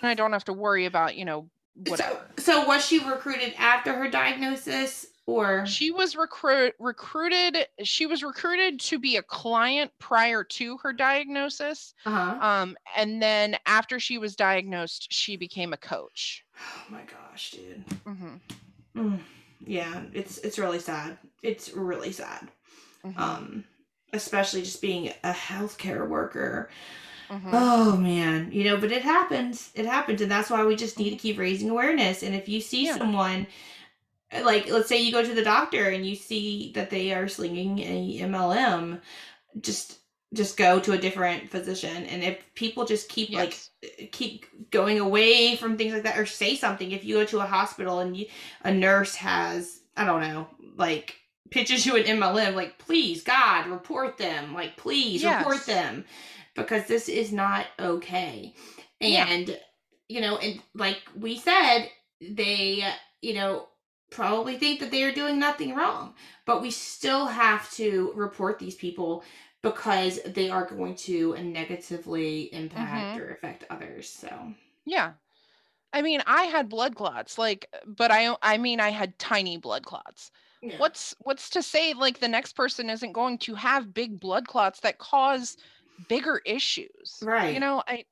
[0.08, 1.50] I don't have to worry about, you know,
[1.88, 2.30] So- whatever.
[2.38, 8.80] So, was she recruited after her diagnosis Or she was recruit recruited she was recruited
[8.82, 12.38] to be a client prior to her diagnosis uh-huh.
[12.46, 17.84] um and then after she was diagnosed she became a coach oh my gosh, dude.
[18.06, 18.36] hmm
[18.96, 19.20] Mm,
[19.66, 21.18] yeah, it's it's really sad.
[21.42, 22.50] It's really sad.
[23.04, 23.20] Mhm.
[23.20, 23.64] Um,
[24.14, 26.70] especially just being a healthcare worker.
[27.32, 27.50] Mhm.
[27.52, 29.72] Oh man, you know, but it happens.
[29.74, 32.22] It happens, and that's why we just need to keep raising awareness.
[32.24, 32.98] And if you see Yeah.
[32.98, 33.48] someone,
[34.44, 37.80] like let's say you go to the doctor and you see that they are slinging
[37.80, 39.02] a MLM,
[39.62, 40.00] just
[40.34, 42.06] just go to a different physician.
[42.06, 43.58] And if people just keep like
[44.12, 47.46] keep going away from things like that or say something if you go to a
[47.46, 48.26] hospital and you,
[48.64, 51.16] a nurse has i don't know like
[51.52, 54.54] pitches you an mlm like please god report them.
[54.54, 56.06] Like please report them.
[56.56, 58.54] Because this is not okay.
[59.00, 59.28] Yeah.
[59.28, 59.60] and
[60.08, 61.90] you know and like we said
[62.22, 62.84] they
[63.22, 63.68] you know
[64.14, 66.14] probably think that they are doing nothing wrong
[66.46, 69.24] but we still have to report these people
[69.62, 73.18] because they are going to negatively impact Mhm.
[73.18, 74.10] or affect others.
[74.10, 74.54] So
[74.86, 75.14] Yeah.
[75.94, 79.86] I mean, I had blood clots, like, but I I mean, I had tiny blood
[79.86, 80.32] clots.
[80.62, 80.78] yeah.
[80.78, 84.82] What's what's to say like the next person isn't going to have big blood clots
[84.82, 85.58] that cause
[86.08, 87.30] bigger issues?
[87.32, 87.50] Right.
[87.50, 88.06] You know, I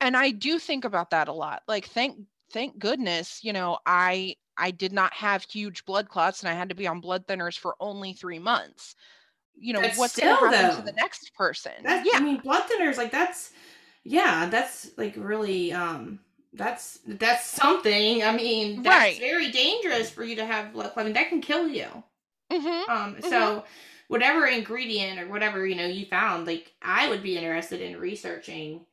[0.00, 1.62] and I do think about that a lot.
[1.68, 2.18] Like thank
[2.52, 6.68] thank goodness, you know, I I did not have huge blood clots and I had
[6.70, 8.96] to be on blood thinners for only 3 months.
[9.54, 11.92] You know, That's what's going to happen to the next person?
[12.02, 12.12] Yeah.
[12.12, 13.52] I mean blood thinners like that's
[14.04, 16.20] yeah, that's like really um
[16.52, 18.22] that's that's something.
[18.22, 19.18] I mean, that's Right.
[19.18, 21.12] very dangerous for you to have blood clotting.
[21.12, 22.04] That can kill you.
[22.50, 22.88] Mhm.
[22.88, 23.64] Um so
[24.08, 28.86] whatever ingredient or whatever, you know, you found, like I would be interested in researching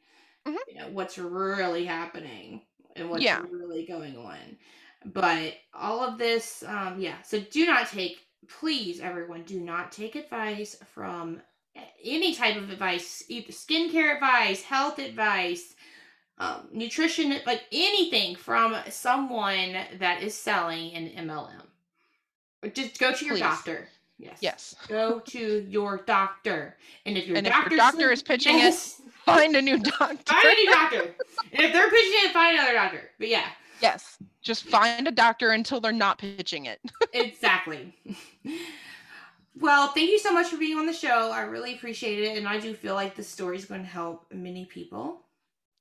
[0.45, 0.65] Mhm.
[0.67, 3.45] you know what's really happening and what's Yeah.
[3.49, 4.57] really going on.
[5.05, 10.15] But all of this um yeah, so do not take please everyone do not take
[10.15, 11.41] advice from
[12.03, 15.75] any type of advice, either skincare advice, health advice,
[16.37, 21.61] um, nutrition, like anything from someone that is selling an MLM.
[22.73, 23.41] Just go to your Please.
[23.41, 23.87] doctor.
[24.17, 24.37] Yes.
[24.41, 24.75] Yes.
[24.87, 26.77] Go to your doctor.
[27.05, 28.73] And if your And if your doctor is pitching it,
[29.25, 30.33] Find a new doctor.
[30.33, 31.01] find a new doctor.
[31.51, 33.09] and if they're pitching it, find another doctor.
[33.17, 33.45] But yeah,
[33.81, 34.17] Yes.
[34.41, 36.79] Just find a doctor until they're not pitching it.
[37.13, 37.93] exactly.
[39.59, 41.31] well, thank you so much for being on the show.
[41.31, 42.37] I really appreciate it.
[42.37, 45.21] And I do feel like this story is going to help many people.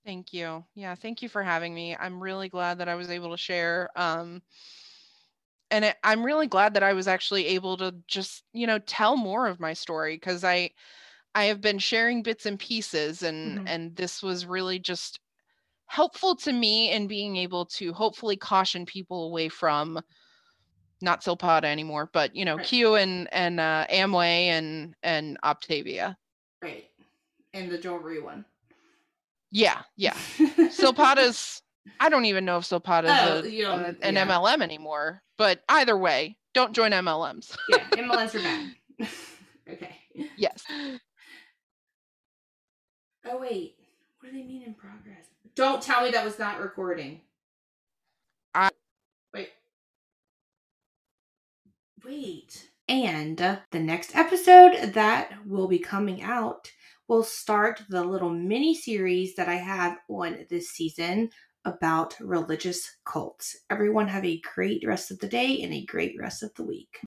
[0.05, 0.65] Thank you.
[0.75, 1.97] Yeah, thank you for having me.
[1.97, 3.89] I'm really glad that I was able to share.
[3.97, 4.43] Um,
[5.71, 9.17] and it, I'm really glad that I was actually able to just, you know, tell
[9.17, 10.71] more of my story because I,
[11.35, 13.65] I have been sharing bits and pieces, and Mhm.
[13.67, 15.21] and this was really just
[15.87, 20.01] helpful to me in being able to hopefully caution people away from
[21.03, 22.67] not Silpada anymore, but you know, Right.
[22.67, 26.17] Q and and uh, Amway and and Optavia.
[26.63, 26.87] Right.
[27.53, 28.45] And the jewelry one.
[29.51, 30.15] Yeah, yeah.
[30.39, 31.61] Silpada's
[32.01, 34.27] I don't even know if Silpada's Oh, a, you don't an, an yeah.
[34.27, 35.23] MLM anymore.
[35.37, 37.57] But either way, don't join MLMs.
[37.69, 39.09] yeah, MLMs are bad.
[39.71, 39.97] okay.
[40.37, 40.65] yes.
[43.27, 43.77] Oh wait,
[44.21, 45.24] what do they mean in progress?
[45.57, 47.21] Don't tell me that was not recording.
[48.55, 48.71] I-
[49.33, 49.51] wait.
[52.05, 52.71] Wait.
[52.89, 56.71] And the next episode that will be coming out
[57.09, 61.31] will start the little mini series that I have on this season
[61.65, 63.57] about religious cults.
[63.71, 67.01] Everyone have a great rest of the day and a great rest of the week.